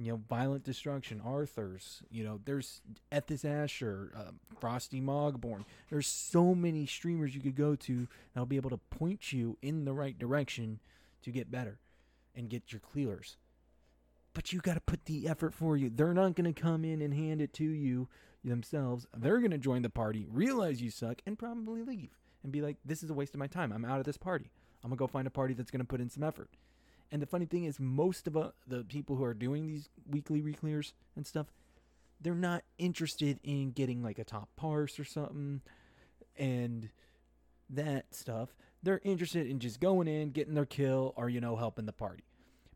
you 0.00 0.10
know, 0.10 0.20
Violent 0.30 0.64
Destruction, 0.64 1.20
Arthur's, 1.22 2.02
you 2.10 2.24
know, 2.24 2.40
there's 2.46 2.80
Ethis 3.12 3.44
Asher, 3.44 4.10
uh, 4.16 4.30
Frosty 4.58 4.98
Mogborn. 4.98 5.64
There's 5.90 6.06
so 6.06 6.54
many 6.54 6.86
streamers 6.86 7.34
you 7.34 7.40
could 7.42 7.54
go 7.54 7.76
to 7.76 8.08
that'll 8.32 8.46
be 8.46 8.56
able 8.56 8.70
to 8.70 8.78
point 8.78 9.30
you 9.30 9.58
in 9.60 9.84
the 9.84 9.92
right 9.92 10.18
direction 10.18 10.80
to 11.22 11.30
get 11.30 11.50
better 11.50 11.80
and 12.34 12.48
get 12.48 12.72
your 12.72 12.80
clears. 12.80 13.36
But 14.32 14.54
you 14.54 14.60
got 14.60 14.74
to 14.74 14.80
put 14.80 15.04
the 15.04 15.28
effort 15.28 15.52
for 15.52 15.76
you. 15.76 15.90
They're 15.94 16.14
not 16.14 16.34
going 16.34 16.52
to 16.52 16.58
come 16.58 16.82
in 16.82 17.02
and 17.02 17.12
hand 17.12 17.42
it 17.42 17.52
to 17.54 17.64
you 17.64 18.08
themselves. 18.42 19.06
They're 19.14 19.40
going 19.40 19.50
to 19.50 19.58
join 19.58 19.82
the 19.82 19.90
party, 19.90 20.26
realize 20.30 20.80
you 20.80 20.90
suck, 20.90 21.20
and 21.26 21.38
probably 21.38 21.82
leave 21.82 22.16
and 22.42 22.50
be 22.50 22.62
like, 22.62 22.78
this 22.86 23.02
is 23.02 23.10
a 23.10 23.14
waste 23.14 23.34
of 23.34 23.38
my 23.38 23.48
time. 23.48 23.70
I'm 23.70 23.84
out 23.84 23.98
of 23.98 24.06
this 24.06 24.16
party. 24.16 24.50
I'm 24.82 24.88
going 24.88 24.96
to 24.96 25.00
go 25.00 25.06
find 25.06 25.26
a 25.26 25.30
party 25.30 25.52
that's 25.52 25.70
going 25.70 25.80
to 25.80 25.86
put 25.86 26.00
in 26.00 26.08
some 26.08 26.22
effort. 26.22 26.48
And 27.12 27.20
the 27.20 27.26
funny 27.26 27.46
thing 27.46 27.64
is, 27.64 27.80
most 27.80 28.26
of 28.26 28.36
uh, 28.36 28.50
the 28.66 28.84
people 28.84 29.16
who 29.16 29.24
are 29.24 29.34
doing 29.34 29.66
these 29.66 29.88
weekly 30.08 30.40
reclears 30.40 30.92
and 31.16 31.26
stuff, 31.26 31.46
they're 32.20 32.34
not 32.34 32.62
interested 32.78 33.40
in 33.42 33.72
getting 33.72 34.02
like 34.02 34.18
a 34.18 34.24
top 34.24 34.48
parse 34.56 34.98
or 34.98 35.04
something 35.04 35.62
and 36.36 36.90
that 37.68 38.14
stuff. 38.14 38.50
They're 38.82 39.00
interested 39.04 39.46
in 39.46 39.58
just 39.58 39.80
going 39.80 40.08
in, 40.08 40.30
getting 40.30 40.54
their 40.54 40.66
kill, 40.66 41.12
or, 41.16 41.28
you 41.28 41.40
know, 41.40 41.56
helping 41.56 41.86
the 41.86 41.92
party. 41.92 42.24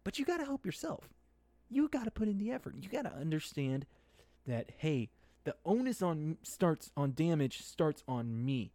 But 0.03 0.19
you 0.19 0.25
got 0.25 0.39
to 0.39 0.45
help 0.45 0.67
yourself. 0.67 1.09
You 1.71 1.89
got 1.89 2.05
to 2.05 2.11
put 2.11 2.29
in 2.29 2.39
the 2.39 2.51
effort. 2.51 2.75
You 2.81 2.89
got 2.89 3.03
to 3.03 3.15
understand 3.15 3.87
that, 4.47 4.71
hey, 4.79 5.11
the 5.45 5.55
onus 5.65 6.03
on 6.03 6.39
starts 6.43 6.91
on 6.97 7.13
damage 7.15 7.63
starts 7.63 8.03
on 8.07 8.45
me. 8.45 8.73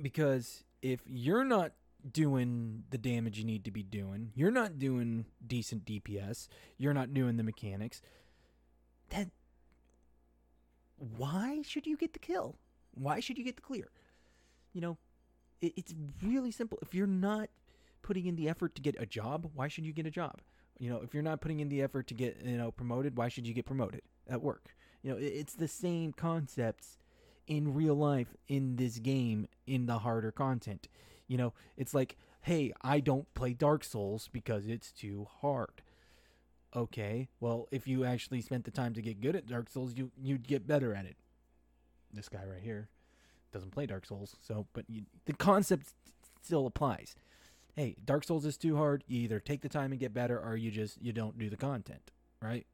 Because 0.00 0.64
if 0.82 1.00
you're 1.06 1.44
not 1.44 1.72
doing 2.10 2.84
the 2.90 2.98
damage 2.98 3.38
you 3.38 3.44
need 3.44 3.64
to 3.64 3.70
be 3.70 3.82
doing. 3.82 4.32
You're 4.34 4.50
not 4.50 4.78
doing 4.78 5.26
decent 5.46 5.84
DPS. 5.84 6.48
You're 6.78 6.94
not 6.94 7.14
doing 7.14 7.36
the 7.36 7.42
mechanics. 7.42 8.00
Then 9.10 9.30
why 10.96 11.62
should 11.62 11.86
you 11.86 11.96
get 11.96 12.12
the 12.12 12.18
kill? 12.18 12.56
Why 12.94 13.20
should 13.20 13.38
you 13.38 13.44
get 13.44 13.56
the 13.56 13.62
clear? 13.62 13.90
You 14.72 14.80
know, 14.80 14.98
it, 15.60 15.72
it's 15.76 15.94
really 16.22 16.50
simple. 16.50 16.78
If 16.82 16.94
you're 16.94 17.06
not 17.06 17.48
putting 18.02 18.26
in 18.26 18.36
the 18.36 18.48
effort 18.48 18.74
to 18.76 18.82
get 18.82 18.96
a 18.98 19.06
job, 19.06 19.50
why 19.54 19.68
should 19.68 19.84
you 19.84 19.92
get 19.92 20.06
a 20.06 20.10
job? 20.10 20.40
You 20.78 20.90
know, 20.90 21.00
if 21.02 21.14
you're 21.14 21.22
not 21.22 21.40
putting 21.40 21.60
in 21.60 21.68
the 21.68 21.82
effort 21.82 22.06
to 22.08 22.14
get, 22.14 22.38
you 22.44 22.56
know, 22.56 22.70
promoted, 22.70 23.16
why 23.16 23.28
should 23.28 23.46
you 23.46 23.54
get 23.54 23.66
promoted 23.66 24.02
at 24.28 24.42
work? 24.42 24.74
You 25.02 25.12
know, 25.12 25.16
it, 25.16 25.24
it's 25.24 25.54
the 25.54 25.68
same 25.68 26.12
concepts 26.12 26.98
in 27.46 27.74
real 27.74 27.94
life 27.94 28.34
in 28.48 28.76
this 28.76 28.98
game 28.98 29.48
in 29.66 29.86
the 29.86 29.98
harder 29.98 30.32
content. 30.32 30.88
You 31.32 31.38
know, 31.38 31.54
it's 31.78 31.94
like, 31.94 32.18
hey, 32.42 32.74
I 32.82 33.00
don't 33.00 33.32
play 33.32 33.54
Dark 33.54 33.84
Souls 33.84 34.28
because 34.30 34.66
it's 34.66 34.92
too 34.92 35.28
hard. 35.40 35.80
Okay, 36.76 37.30
well, 37.40 37.68
if 37.70 37.88
you 37.88 38.04
actually 38.04 38.42
spent 38.42 38.64
the 38.64 38.70
time 38.70 38.92
to 38.92 39.00
get 39.00 39.22
good 39.22 39.34
at 39.34 39.46
Dark 39.46 39.70
Souls, 39.70 39.94
you 39.96 40.10
you'd 40.22 40.46
get 40.46 40.66
better 40.66 40.94
at 40.94 41.06
it. 41.06 41.16
This 42.12 42.28
guy 42.28 42.44
right 42.44 42.60
here 42.62 42.90
doesn't 43.50 43.70
play 43.70 43.86
Dark 43.86 44.04
Souls, 44.04 44.36
so 44.46 44.66
but 44.74 44.84
you, 44.90 45.04
the 45.24 45.32
concept 45.32 45.94
still 46.42 46.66
applies. 46.66 47.14
Hey, 47.76 47.96
Dark 48.04 48.24
Souls 48.24 48.44
is 48.44 48.58
too 48.58 48.76
hard. 48.76 49.02
You 49.06 49.22
either 49.22 49.40
take 49.40 49.62
the 49.62 49.70
time 49.70 49.90
and 49.90 49.98
get 49.98 50.12
better, 50.12 50.38
or 50.38 50.54
you 50.54 50.70
just 50.70 51.00
you 51.00 51.14
don't 51.14 51.38
do 51.38 51.48
the 51.48 51.56
content, 51.56 52.10
right? 52.42 52.66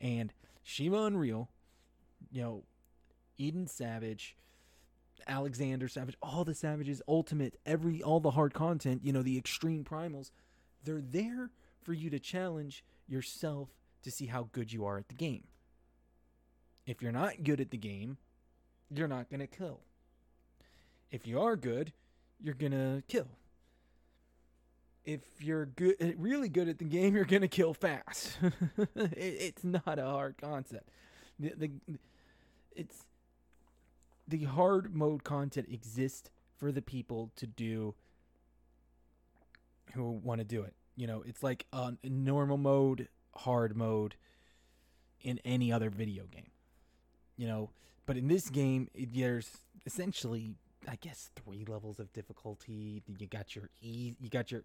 And 0.00 0.32
Shiva 0.64 1.04
Unreal, 1.04 1.48
you 2.32 2.42
know, 2.42 2.64
Eden 3.38 3.68
Savage, 3.68 4.34
Alexander 5.26 5.88
Savage, 5.88 6.16
all 6.22 6.44
the 6.44 6.54
Savages, 6.54 7.02
Ultimate, 7.08 7.58
every 7.66 8.02
all 8.02 8.20
the 8.20 8.32
hard 8.32 8.54
content, 8.54 9.02
you 9.04 9.12
know, 9.12 9.22
the 9.22 9.38
extreme 9.38 9.84
primals, 9.84 10.30
they're 10.84 11.00
there 11.00 11.50
for 11.82 11.92
you 11.92 12.10
to 12.10 12.18
challenge 12.18 12.84
yourself 13.08 13.68
to 14.02 14.10
see 14.10 14.26
how 14.26 14.48
good 14.52 14.72
you 14.72 14.84
are 14.84 14.98
at 14.98 15.08
the 15.08 15.14
game. 15.14 15.44
If 16.86 17.02
you're 17.02 17.12
not 17.12 17.44
good 17.44 17.60
at 17.60 17.70
the 17.70 17.76
game, 17.76 18.16
you're 18.90 19.08
not 19.08 19.30
going 19.30 19.40
to 19.40 19.46
kill. 19.46 19.80
If 21.10 21.26
you 21.26 21.40
are 21.40 21.56
good, 21.56 21.92
you're 22.42 22.54
going 22.54 22.72
to 22.72 23.02
kill. 23.08 23.28
If 25.04 25.20
you're 25.40 25.66
good, 25.66 26.14
really 26.18 26.48
good 26.48 26.68
at 26.68 26.78
the 26.78 26.84
game, 26.84 27.14
you're 27.14 27.24
going 27.24 27.42
to 27.42 27.48
kill 27.48 27.74
fast. 27.74 28.38
it, 28.94 29.12
it's 29.16 29.64
not 29.64 29.98
a 29.98 30.04
hard 30.04 30.36
concept. 30.40 30.88
The, 31.38 31.54
the, 31.56 31.70
it's 32.76 33.04
the 34.30 34.44
hard 34.44 34.94
mode 34.94 35.24
content 35.24 35.68
exists 35.70 36.30
for 36.56 36.72
the 36.72 36.82
people 36.82 37.30
to 37.36 37.46
do 37.46 37.94
who 39.94 40.10
want 40.10 40.40
to 40.40 40.44
do 40.44 40.62
it. 40.62 40.74
You 40.96 41.06
know, 41.06 41.22
it's 41.26 41.42
like 41.42 41.66
a 41.72 41.94
normal 42.04 42.56
mode, 42.56 43.08
hard 43.34 43.76
mode 43.76 44.16
in 45.20 45.40
any 45.44 45.72
other 45.72 45.90
video 45.90 46.24
game. 46.24 46.50
You 47.36 47.48
know, 47.48 47.70
but 48.06 48.16
in 48.16 48.28
this 48.28 48.50
game, 48.50 48.88
there's 48.94 49.50
essentially, 49.86 50.56
I 50.86 50.96
guess, 50.96 51.30
three 51.34 51.64
levels 51.64 51.98
of 51.98 52.12
difficulty. 52.12 53.02
You 53.18 53.26
got 53.26 53.56
your 53.56 53.70
e, 53.80 54.14
you 54.20 54.28
got 54.28 54.52
your 54.52 54.62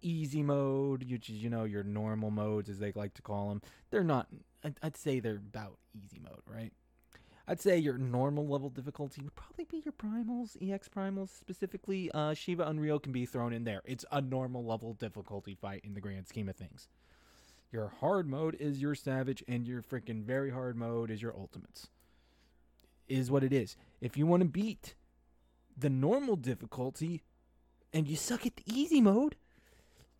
easy 0.00 0.42
mode, 0.42 1.08
which 1.10 1.28
is 1.28 1.36
you 1.36 1.50
know 1.50 1.64
your 1.64 1.84
normal 1.84 2.30
modes 2.30 2.68
as 2.68 2.78
they 2.78 2.92
like 2.92 3.14
to 3.14 3.22
call 3.22 3.50
them. 3.50 3.62
They're 3.90 4.04
not. 4.04 4.28
I'd 4.82 4.96
say 4.96 5.20
they're 5.20 5.36
about 5.36 5.78
easy 5.94 6.20
mode, 6.20 6.42
right? 6.46 6.72
I'd 7.48 7.60
say 7.60 7.78
your 7.78 7.96
normal 7.96 8.46
level 8.46 8.70
difficulty 8.70 9.22
would 9.22 9.36
probably 9.36 9.66
be 9.66 9.82
your 9.84 9.92
primals, 9.92 10.56
EX 10.60 10.88
primals 10.88 11.28
specifically. 11.28 12.10
Uh, 12.12 12.34
Shiva 12.34 12.66
Unreal 12.66 12.98
can 12.98 13.12
be 13.12 13.24
thrown 13.24 13.52
in 13.52 13.62
there. 13.62 13.82
It's 13.84 14.04
a 14.10 14.20
normal 14.20 14.64
level 14.64 14.94
difficulty 14.94 15.54
fight 15.54 15.82
in 15.84 15.94
the 15.94 16.00
grand 16.00 16.26
scheme 16.26 16.48
of 16.48 16.56
things. 16.56 16.88
Your 17.70 17.88
hard 18.00 18.28
mode 18.28 18.56
is 18.58 18.82
your 18.82 18.94
savage, 18.94 19.44
and 19.46 19.66
your 19.66 19.82
freaking 19.82 20.24
very 20.24 20.50
hard 20.50 20.76
mode 20.76 21.10
is 21.10 21.22
your 21.22 21.36
ultimates. 21.36 21.88
Is 23.08 23.30
what 23.30 23.44
it 23.44 23.52
is. 23.52 23.76
If 24.00 24.16
you 24.16 24.26
want 24.26 24.42
to 24.42 24.48
beat 24.48 24.94
the 25.76 25.90
normal 25.90 26.34
difficulty 26.34 27.22
and 27.92 28.08
you 28.08 28.16
suck 28.16 28.44
at 28.44 28.56
the 28.56 28.64
easy 28.66 29.00
mode, 29.00 29.36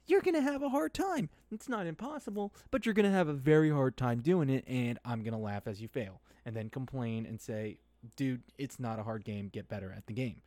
you're 0.07 0.21
going 0.21 0.35
to 0.35 0.41
have 0.41 0.63
a 0.63 0.69
hard 0.69 0.95
time. 0.95 1.29
It's 1.51 1.69
not 1.69 1.87
impossible, 1.87 2.55
but 2.71 2.87
you're 2.87 2.95
going 2.95 3.11
to 3.11 3.17
have 3.17 3.29
a 3.29 3.35
very 3.35 3.71
hard 3.71 3.97
time 3.97 4.21
doing 4.21 4.51
it, 4.51 4.65
and 4.67 4.99
I'm 5.05 5.23
going 5.23 5.33
to 5.33 5.39
laugh 5.39 5.67
as 5.67 5.81
you 5.81 5.89
fail 5.89 6.21
and 6.45 6.57
then 6.57 6.71
complain 6.71 7.27
and 7.27 7.41
say, 7.41 7.79
dude, 8.17 8.43
it's 8.57 8.79
not 8.79 8.99
a 8.99 9.03
hard 9.03 9.25
game. 9.25 9.49
Get 9.49 9.69
better 9.69 9.93
at 9.97 10.07
the 10.07 10.13
game. 10.13 10.43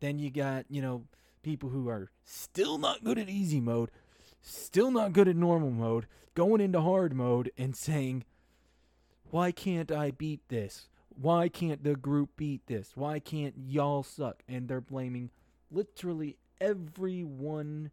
Then 0.00 0.18
you 0.18 0.30
got, 0.30 0.66
you 0.68 0.82
know, 0.82 1.04
people 1.42 1.70
who 1.70 1.88
are 1.88 2.10
still 2.24 2.76
not 2.76 3.04
good 3.04 3.18
at 3.18 3.28
easy 3.28 3.60
mode, 3.60 3.90
still 4.42 4.90
not 4.90 5.12
good 5.12 5.28
at 5.28 5.36
normal 5.36 5.70
mode, 5.70 6.06
going 6.34 6.60
into 6.60 6.80
hard 6.80 7.14
mode 7.14 7.50
and 7.56 7.76
saying, 7.76 8.24
why 9.30 9.52
can't 9.52 9.90
I 9.90 10.10
beat 10.10 10.40
this? 10.48 10.88
Why 11.08 11.48
can't 11.48 11.82
the 11.82 11.96
group 11.96 12.30
beat 12.36 12.66
this? 12.66 12.92
Why 12.94 13.18
can't 13.20 13.54
y'all 13.56 14.02
suck? 14.02 14.42
And 14.48 14.68
they're 14.68 14.80
blaming 14.80 15.30
literally 15.70 16.36
everyone 16.60 17.90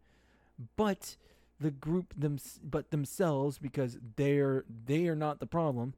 but 0.76 1.16
the 1.60 1.70
group 1.70 2.12
them 2.16 2.38
but 2.62 2.90
themselves 2.90 3.58
because 3.58 3.98
they're 4.16 4.64
they 4.68 5.06
are 5.06 5.16
not 5.16 5.40
the 5.40 5.46
problem 5.46 5.94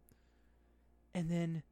and 1.15 1.31
then 1.31 1.63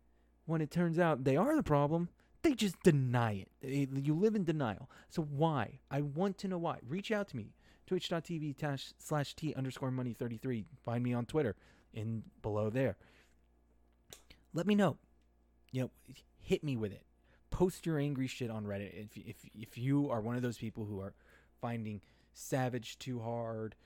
when 0.46 0.62
it 0.62 0.70
turns 0.70 0.98
out 0.98 1.24
they 1.24 1.36
are 1.36 1.54
the 1.54 1.62
problem, 1.62 2.08
they 2.42 2.54
just 2.54 2.82
deny 2.82 3.46
it. 3.60 3.88
You 3.92 4.14
live 4.14 4.34
in 4.34 4.44
denial. 4.44 4.90
So 5.10 5.22
why? 5.22 5.80
I 5.90 6.00
want 6.00 6.38
to 6.38 6.48
know 6.48 6.58
why. 6.58 6.78
Reach 6.86 7.10
out 7.12 7.28
to 7.28 7.36
me. 7.36 7.54
Twitch.tv 7.86 8.56
slash 8.98 9.34
T 9.34 9.54
underscore 9.54 9.90
money 9.90 10.14
33. 10.14 10.64
Find 10.82 11.04
me 11.04 11.12
on 11.12 11.26
Twitter 11.26 11.56
in 11.92 12.22
below 12.40 12.70
there. 12.70 12.96
Let 14.54 14.66
me 14.66 14.74
know. 14.74 14.96
You 15.72 15.82
know, 15.82 15.90
hit 16.40 16.64
me 16.64 16.76
with 16.76 16.92
it. 16.92 17.04
Post 17.50 17.84
your 17.84 17.98
angry 17.98 18.26
shit 18.26 18.50
on 18.50 18.64
Reddit. 18.64 18.92
If, 18.94 19.16
if, 19.16 19.36
if 19.54 19.78
you 19.78 20.10
are 20.10 20.20
one 20.20 20.36
of 20.36 20.42
those 20.42 20.58
people 20.58 20.86
who 20.86 21.00
are 21.00 21.12
finding 21.60 22.00
Savage 22.34 22.98
too 22.98 23.20
hard, 23.20 23.76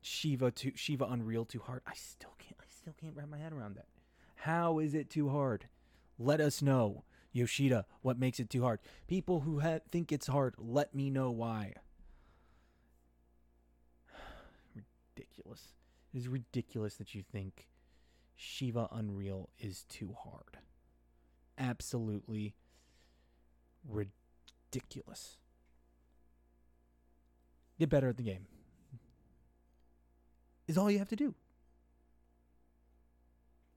Shiva 0.00 0.50
too 0.50 0.72
Shiva 0.74 1.04
Unreal 1.04 1.44
too 1.44 1.60
hard, 1.60 1.82
I 1.86 1.94
still 1.94 2.34
can't 2.38 2.56
I 2.58 2.64
still 2.68 2.94
can't 2.98 3.14
wrap 3.14 3.28
my 3.28 3.38
head 3.38 3.52
around 3.52 3.76
that. 3.76 3.86
How 4.36 4.78
is 4.78 4.94
it 4.94 5.10
too 5.10 5.28
hard? 5.28 5.68
Let 6.18 6.40
us 6.40 6.62
know. 6.62 7.04
Yoshida, 7.32 7.84
what 8.00 8.18
makes 8.18 8.40
it 8.40 8.48
too 8.48 8.62
hard? 8.62 8.80
People 9.06 9.40
who 9.40 9.60
ha- 9.60 9.80
think 9.90 10.10
it's 10.10 10.26
hard, 10.26 10.54
let 10.56 10.94
me 10.94 11.10
know 11.10 11.30
why. 11.30 11.74
ridiculous. 14.74 15.74
It 16.14 16.18
is 16.18 16.28
ridiculous 16.28 16.94
that 16.96 17.14
you 17.14 17.22
think 17.22 17.68
Shiva 18.36 18.88
Unreal 18.90 19.50
is 19.58 19.84
too 19.88 20.14
hard. 20.18 20.58
Absolutely 21.58 22.54
ridiculous. 23.86 25.36
Get 27.78 27.90
better 27.90 28.08
at 28.08 28.16
the 28.16 28.22
game. 28.22 28.46
Is 30.66 30.76
all 30.76 30.90
you 30.90 30.98
have 30.98 31.08
to 31.10 31.16
do 31.16 31.34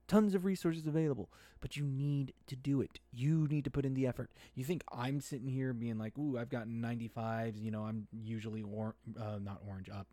tons 0.09 0.33
of 0.33 0.43
resources 0.43 0.85
available, 0.87 1.29
but 1.61 1.77
you 1.77 1.85
need 1.85 2.33
to 2.47 2.55
do 2.57 2.81
it. 2.81 2.99
You 3.13 3.47
need 3.47 3.63
to 3.63 3.71
put 3.71 3.85
in 3.85 3.93
the 3.93 4.07
effort. 4.07 4.31
You 4.55 4.65
think 4.65 4.83
I'm 4.91 5.21
sitting 5.21 5.47
here 5.47 5.71
being 5.71 5.97
like, 5.97 6.17
"Ooh, 6.17 6.37
I've 6.37 6.49
gotten 6.49 6.81
95s." 6.81 7.61
You 7.61 7.71
know, 7.71 7.85
I'm 7.85 8.07
usually 8.11 8.63
or 8.63 8.95
uh, 9.17 9.37
not 9.39 9.61
orange 9.65 9.89
up, 9.89 10.07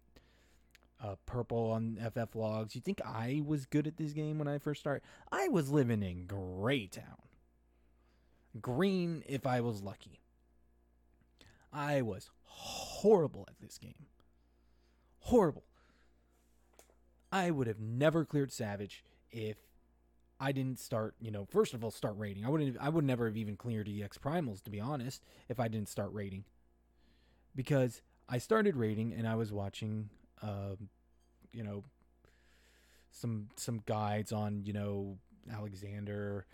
uh, 1.02 1.16
purple 1.24 1.72
on 1.72 1.98
FF 1.98 2.36
logs. 2.36 2.76
You 2.76 2.80
think 2.80 3.00
I 3.04 3.42
was 3.44 3.66
good 3.66 3.88
at 3.88 3.96
this 3.96 4.12
game 4.12 4.38
when 4.38 4.46
I 4.46 4.58
first 4.58 4.80
started? 4.80 5.02
I 5.32 5.48
was 5.48 5.70
living 5.70 6.02
in 6.02 6.26
Gray 6.26 6.86
Town. 6.86 7.22
Green 8.60 9.24
if 9.26 9.46
I 9.46 9.60
was 9.60 9.82
lucky. 9.82 10.20
I 11.76 12.00
was 12.00 12.30
horrible 12.44 13.44
at 13.48 13.60
this 13.60 13.76
game. 13.76 14.06
Horrible. 15.18 15.64
I 17.30 17.50
would 17.50 17.66
have 17.66 17.78
never 17.78 18.24
cleared 18.24 18.50
Savage 18.50 19.04
if 19.30 19.58
I 20.40 20.52
didn't 20.52 20.78
start, 20.78 21.14
you 21.20 21.30
know, 21.30 21.44
first 21.44 21.74
of 21.74 21.84
all, 21.84 21.90
start 21.90 22.14
raiding. 22.16 22.46
I 22.46 22.48
wouldn't. 22.48 22.78
I 22.80 22.88
would 22.88 23.04
never 23.04 23.26
have 23.26 23.36
even 23.36 23.56
cleared 23.56 23.88
EX 23.88 24.16
Primals, 24.16 24.62
to 24.62 24.70
be 24.70 24.80
honest, 24.80 25.22
if 25.48 25.60
I 25.60 25.68
didn't 25.68 25.90
start 25.90 26.12
raiding. 26.12 26.44
Because 27.54 28.00
I 28.28 28.38
started 28.38 28.76
raiding 28.76 29.12
and 29.12 29.28
I 29.28 29.34
was 29.34 29.52
watching, 29.52 30.08
uh, 30.42 30.76
you 31.52 31.62
know, 31.62 31.84
some 33.10 33.48
some 33.56 33.82
guides 33.84 34.32
on, 34.32 34.62
you 34.64 34.72
know, 34.72 35.18
Alexander, 35.52 36.46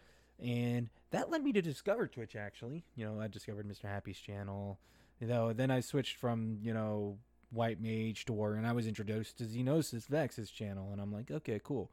and 0.43 0.91
that 1.11 1.31
led 1.31 1.45
me 1.45 1.53
to 1.53 1.63
discover 1.63 2.09
Twitch. 2.09 2.35
Actually, 2.35 2.85
you 2.97 3.05
know, 3.05 3.21
I 3.21 3.29
discovered 3.29 3.69
Mr. 3.69 3.83
Happy's 3.83 4.19
channel. 4.19 4.81
You 5.23 5.29
know, 5.29 5.53
then 5.53 5.71
I 5.71 5.79
switched 5.79 6.17
from 6.17 6.59
you 6.63 6.75
know 6.75 7.17
White 7.53 7.81
Mage 7.81 8.25
to 8.25 8.33
War, 8.33 8.55
and 8.55 8.67
I 8.67 8.73
was 8.73 8.89
introduced 8.89 9.39
to 9.39 9.45
Xenosys 9.45 10.09
Vex's 10.09 10.51
channel, 10.51 10.89
and 10.91 11.01
I'm 11.01 11.13
like, 11.13 11.31
okay, 11.31 11.61
cool. 11.63 11.93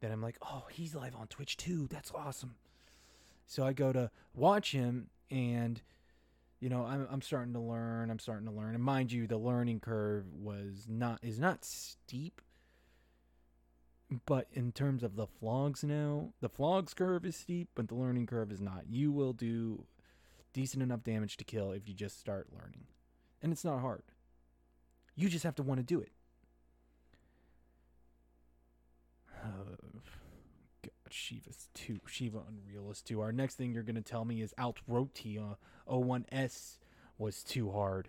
Then 0.00 0.12
I'm 0.12 0.22
like, 0.22 0.36
oh, 0.40 0.62
he's 0.70 0.94
live 0.94 1.16
on 1.16 1.26
Twitch 1.26 1.56
too. 1.56 1.88
That's 1.90 2.12
awesome. 2.14 2.54
So 3.48 3.66
I 3.66 3.72
go 3.72 3.92
to 3.92 4.08
watch 4.36 4.70
him, 4.70 5.08
and 5.32 5.82
you 6.60 6.68
know, 6.68 6.84
I'm 6.84 7.08
I'm 7.10 7.22
starting 7.22 7.54
to 7.54 7.58
learn. 7.58 8.08
I'm 8.08 8.20
starting 8.20 8.46
to 8.46 8.52
learn, 8.52 8.76
and 8.76 8.84
mind 8.84 9.10
you, 9.10 9.26
the 9.26 9.36
learning 9.36 9.80
curve 9.80 10.26
was 10.32 10.86
not 10.88 11.18
is 11.24 11.40
not 11.40 11.64
steep. 11.64 12.40
But 14.26 14.46
in 14.52 14.70
terms 14.70 15.02
of 15.02 15.16
the 15.16 15.26
flogs 15.26 15.82
now, 15.82 16.34
the 16.40 16.48
flogs 16.48 16.94
curve 16.94 17.24
is 17.24 17.34
steep, 17.34 17.70
but 17.74 17.88
the 17.88 17.96
learning 17.96 18.26
curve 18.26 18.52
is 18.52 18.60
not. 18.60 18.84
You 18.88 19.10
will 19.10 19.32
do 19.32 19.86
decent 20.54 20.82
enough 20.82 21.02
damage 21.02 21.36
to 21.36 21.44
kill 21.44 21.72
if 21.72 21.86
you 21.86 21.92
just 21.92 22.18
start 22.18 22.46
learning. 22.50 22.86
And 23.42 23.52
it's 23.52 23.64
not 23.64 23.80
hard. 23.80 24.04
You 25.14 25.28
just 25.28 25.44
have 25.44 25.56
to 25.56 25.62
want 25.62 25.80
to 25.80 25.84
do 25.84 26.00
it. 26.00 26.12
Uh, 29.44 29.76
God, 30.82 30.90
Shiva's 31.10 31.68
too 31.74 32.00
Shiva 32.06 32.38
Unreal 32.48 32.90
is 32.90 33.02
2. 33.02 33.20
Our 33.20 33.32
next 33.32 33.56
thing 33.56 33.74
you're 33.74 33.82
to 33.82 34.00
tell 34.00 34.24
me 34.24 34.40
is 34.40 34.54
Alte 34.56 34.80
Roite 34.88 35.56
01S 35.86 36.78
was 37.18 37.42
too 37.42 37.70
hard. 37.70 38.08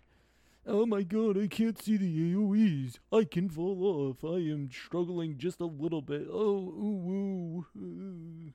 Oh 0.68 0.86
my 0.86 1.04
god, 1.04 1.38
I 1.38 1.46
can't 1.46 1.80
see 1.80 1.96
the 1.98 2.34
AoEs. 2.34 2.96
I 3.12 3.24
can 3.24 3.50
fall 3.50 3.84
off. 3.84 4.24
I 4.24 4.38
am 4.38 4.70
struggling 4.72 5.38
just 5.38 5.60
a 5.60 5.66
little 5.66 6.02
bit. 6.02 6.28
Oh, 6.32 6.58
ooh, 6.58 7.66
ooh. 7.78 8.54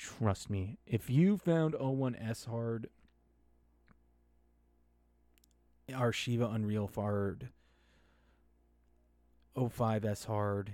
Trust 0.00 0.48
me, 0.48 0.78
if 0.86 1.10
you 1.10 1.36
found 1.36 1.74
01S 1.74 2.48
hard, 2.48 2.88
our 5.94 6.10
Shiva 6.10 6.46
Unreal 6.46 6.90
hard, 6.94 7.50
05S 9.54 10.24
hard, 10.24 10.72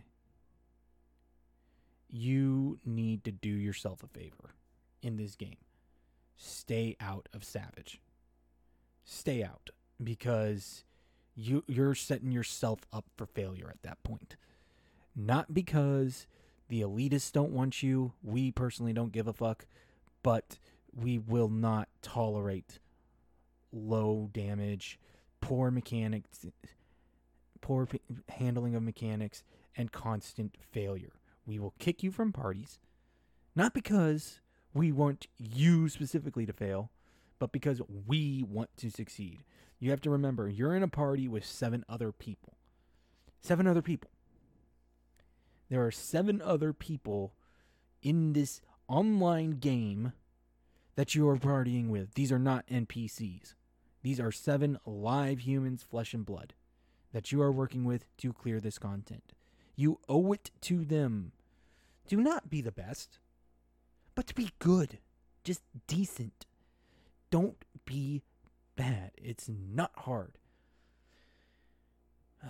you 2.09 2.79
need 2.85 3.25
to 3.25 3.33
do 3.33 3.49
yourself 3.49 4.05
a 4.05 4.07
favor 4.07 4.55
in 5.03 5.17
this 5.17 5.35
game. 5.35 5.57
Stay 6.37 6.97
out 7.01 7.29
of 7.35 7.43
Savage. 7.43 8.01
Stay 9.05 9.43
out 9.43 9.71
because 10.03 10.85
you 11.35 11.65
you're 11.67 11.97
setting 11.97 12.31
yourself 12.31 12.81
up 12.93 13.07
for 13.17 13.27
failure 13.27 13.69
at 13.71 13.83
that 13.83 14.01
point. 14.05 14.37
Not 15.17 15.53
because 15.53 16.29
the 16.69 16.83
elitists 16.83 17.33
don't 17.33 17.53
want 17.53 17.83
you. 17.83 18.13
We 18.23 18.51
personally 18.51 18.93
don't 18.93 19.13
give 19.13 19.29
a 19.29 19.33
fuck, 19.33 19.67
but 20.23 20.59
we 20.95 21.19
will 21.19 21.49
not 21.49 21.89
tolerate 22.03 22.79
low 23.73 24.31
damage, 24.33 24.99
poor 25.41 25.71
mechanics, 25.71 26.47
poor 27.61 27.87
p- 27.87 28.01
handling 28.29 28.75
of 28.75 28.83
mechanics, 28.83 29.45
and 29.77 29.93
constant 29.93 30.57
failure. 30.73 31.13
We 31.47 31.59
will 31.59 31.75
kick 31.79 32.03
you 32.03 32.11
from 32.11 32.33
parties, 32.33 32.79
not 33.55 33.75
because 33.75 34.41
we 34.75 34.91
want 34.91 35.27
you 35.39 35.89
specifically 35.89 36.47
to 36.47 36.53
fail, 36.53 36.91
but 37.39 37.53
because 37.53 37.81
we 38.07 38.43
want 38.43 38.71
to 38.79 38.91
succeed. 38.91 39.45
You 39.79 39.91
have 39.91 40.01
to 40.03 40.11
remember, 40.11 40.49
you're 40.49 40.75
in 40.75 40.83
a 40.83 40.89
party 40.89 41.29
with 41.29 41.45
seven 41.45 41.85
other 41.89 42.11
people. 42.13 42.55
Seven 43.41 43.67
other 43.67 43.83
people. 43.83 44.11
There 45.69 45.85
are 45.85 45.91
seven 45.91 46.41
other 46.43 46.73
people 46.73 47.33
in 48.03 48.33
this 48.33 48.61
online 48.89 49.53
game 49.53 50.13
that 50.95 51.15
you 51.15 51.29
are 51.29 51.37
partying 51.37 51.89
with. 51.89 52.15
These 52.15 52.33
are 52.33 52.39
not 52.39 52.67
NPCs. 52.69 53.55
These 54.03 54.21
are 54.21 54.33
seven 54.33 54.79
live 54.87 55.41
humans, 55.41 55.83
flesh 55.83 56.15
and 56.15 56.25
blood, 56.25 56.55
that 57.13 57.33
you 57.33 57.43
are 57.43 57.53
working 57.53 57.85
with 57.85 58.05
to 58.19 58.33
clear 58.33 58.61
this 58.61 58.79
content. 58.79 59.33
You 59.75 59.99
owe 60.09 60.33
it 60.33 60.51
to 60.63 60.85
them. 60.85 61.33
Do 62.09 62.19
not 62.19 62.49
be 62.49 62.61
the 62.61 62.73
best, 62.73 63.19
but 64.15 64.27
to 64.29 64.35
be 64.35 64.51
good, 64.59 64.99
just 65.43 65.63
decent. 65.87 66.47
Don't 67.31 67.65
be 67.85 68.23
bad. 68.77 69.11
It's 69.17 69.49
not 69.49 69.91
hard. 69.97 70.39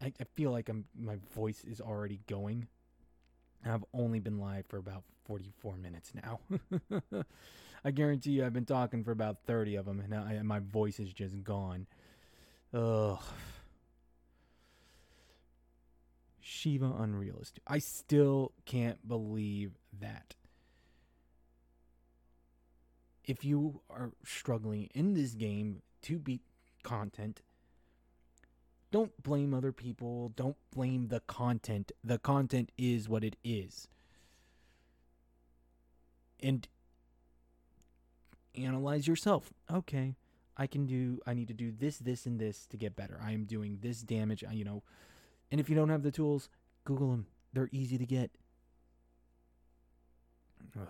I, 0.00 0.12
I 0.20 0.24
feel 0.34 0.50
like 0.50 0.68
I'm 0.68 0.84
my 0.98 1.16
voice 1.34 1.64
is 1.64 1.80
already 1.80 2.20
going. 2.28 2.68
I've 3.64 3.84
only 3.94 4.18
been 4.18 4.38
live 4.38 4.66
for 4.66 4.78
about 4.78 5.04
44 5.24 5.76
minutes 5.76 6.12
now. 6.14 6.40
I 7.84 7.90
guarantee 7.90 8.32
you 8.32 8.44
I've 8.44 8.52
been 8.52 8.64
talking 8.64 9.04
for 9.04 9.12
about 9.12 9.38
30 9.46 9.76
of 9.76 9.86
them 9.86 10.00
and, 10.00 10.14
I, 10.14 10.40
my 10.42 10.58
voice 10.60 10.98
is 10.98 11.12
just 11.12 11.42
gone. 11.44 11.86
Ugh. 12.74 13.20
Shiva 16.40 16.86
Unrealist. 16.86 17.52
I 17.66 17.78
still 17.78 18.52
can't 18.64 19.06
believe 19.06 19.72
that. 20.00 20.34
If 23.24 23.44
you 23.44 23.80
are 23.88 24.12
struggling 24.24 24.90
in 24.94 25.14
this 25.14 25.34
game 25.34 25.82
to 26.02 26.18
beat 26.18 26.42
content, 26.82 27.42
don't 28.92 29.22
blame 29.22 29.54
other 29.54 29.72
people. 29.72 30.32
Don't 30.36 30.56
blame 30.72 31.08
the 31.08 31.20
content. 31.20 31.90
The 32.04 32.18
content 32.18 32.70
is 32.78 33.08
what 33.08 33.24
it 33.24 33.36
is. 33.42 33.88
And 36.40 36.68
analyze 38.54 39.08
yourself. 39.08 39.52
Okay, 39.72 40.14
I 40.56 40.66
can 40.66 40.86
do, 40.86 41.20
I 41.26 41.34
need 41.34 41.48
to 41.48 41.54
do 41.54 41.72
this, 41.72 41.96
this, 41.98 42.26
and 42.26 42.38
this 42.38 42.66
to 42.66 42.76
get 42.76 42.94
better. 42.94 43.18
I 43.24 43.32
am 43.32 43.44
doing 43.44 43.78
this 43.80 44.02
damage, 44.02 44.44
you 44.52 44.64
know. 44.64 44.82
And 45.50 45.60
if 45.60 45.70
you 45.70 45.74
don't 45.74 45.88
have 45.88 46.02
the 46.02 46.10
tools, 46.10 46.48
Google 46.84 47.10
them. 47.10 47.26
They're 47.52 47.70
easy 47.72 47.98
to 47.98 48.06
get. 48.06 48.30
Ugh. 50.78 50.86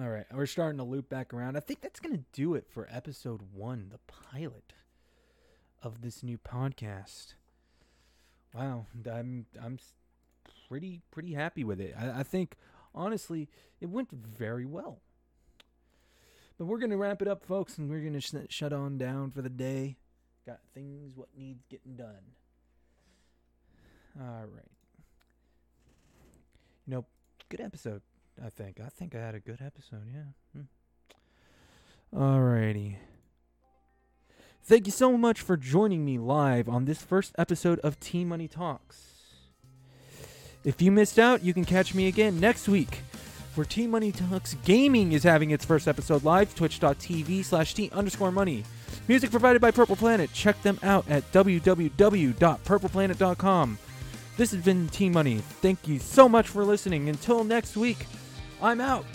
All 0.00 0.08
right, 0.08 0.24
we're 0.32 0.46
starting 0.46 0.78
to 0.78 0.84
loop 0.84 1.10
back 1.10 1.34
around. 1.34 1.56
I 1.56 1.60
think 1.60 1.80
that's 1.80 2.00
going 2.00 2.16
to 2.16 2.24
do 2.32 2.54
it 2.54 2.66
for 2.70 2.88
episode 2.90 3.42
one, 3.52 3.90
the 3.90 3.98
pilot 4.06 4.72
of 5.82 6.02
this 6.02 6.22
new 6.22 6.38
podcast. 6.38 7.34
Wow, 8.54 8.86
I'm 9.10 9.46
I'm 9.62 9.78
pretty 10.68 11.02
pretty 11.10 11.34
happy 11.34 11.64
with 11.64 11.80
it. 11.80 11.94
I, 11.98 12.20
I 12.20 12.22
think 12.22 12.56
honestly 12.94 13.48
it 13.80 13.88
went 13.88 14.10
very 14.12 14.64
well. 14.64 15.00
But 16.58 16.66
we're 16.66 16.78
gonna 16.78 16.96
wrap 16.96 17.22
it 17.22 17.28
up, 17.28 17.44
folks, 17.44 17.78
and 17.78 17.88
we're 17.88 18.00
gonna 18.00 18.20
sh- 18.20 18.34
shut 18.48 18.72
on 18.72 18.98
down 18.98 19.30
for 19.30 19.40
the 19.40 19.48
day. 19.48 19.96
Got 20.46 20.60
things 20.74 21.12
what 21.16 21.28
needs 21.36 21.64
getting 21.70 21.96
done. 21.96 22.34
All 24.20 24.44
right. 24.52 24.70
You 26.86 26.94
know, 26.96 27.06
good 27.48 27.60
episode. 27.60 28.02
I 28.44 28.48
think. 28.48 28.80
I 28.80 28.88
think 28.88 29.14
I 29.14 29.18
had 29.18 29.34
a 29.34 29.40
good 29.40 29.60
episode. 29.64 30.02
Yeah. 30.12 30.60
Hmm. 32.12 32.18
Alrighty. 32.18 32.96
Thank 34.62 34.86
you 34.86 34.92
so 34.92 35.16
much 35.16 35.40
for 35.40 35.56
joining 35.56 36.04
me 36.04 36.18
live 36.18 36.68
on 36.68 36.84
this 36.84 37.02
first 37.02 37.34
episode 37.36 37.80
of 37.80 37.98
T 37.98 38.24
Money 38.24 38.46
Talks. 38.46 39.14
If 40.62 40.82
you 40.82 40.92
missed 40.92 41.18
out, 41.18 41.42
you 41.42 41.54
can 41.54 41.64
catch 41.64 41.94
me 41.94 42.06
again 42.06 42.38
next 42.38 42.68
week 42.68 43.00
where 43.54 43.64
T 43.64 43.86
Money 43.86 44.12
Talks 44.12 44.52
Gaming 44.64 45.12
is 45.12 45.22
having 45.24 45.50
its 45.50 45.64
first 45.64 45.88
episode 45.88 46.22
live, 46.24 46.54
twitch.tv 46.54 47.42
slash 47.44 47.72
T 47.74 47.90
underscore 47.92 48.30
money. 48.30 48.64
Music 49.08 49.30
provided 49.30 49.60
by 49.60 49.70
Purple 49.70 49.96
Planet. 49.96 50.32
Check 50.32 50.60
them 50.62 50.78
out 50.82 51.04
at 51.08 51.30
www.purpleplanet.com. 51.32 53.78
This 54.36 54.52
has 54.52 54.62
been 54.62 54.88
T 54.88 55.08
Money. 55.08 55.38
Thank 55.38 55.88
you 55.88 55.98
so 55.98 56.28
much 56.28 56.48
for 56.48 56.64
listening. 56.64 57.08
Until 57.08 57.42
next 57.44 57.76
week, 57.76 58.06
I'm 58.62 58.80
out. 58.80 59.06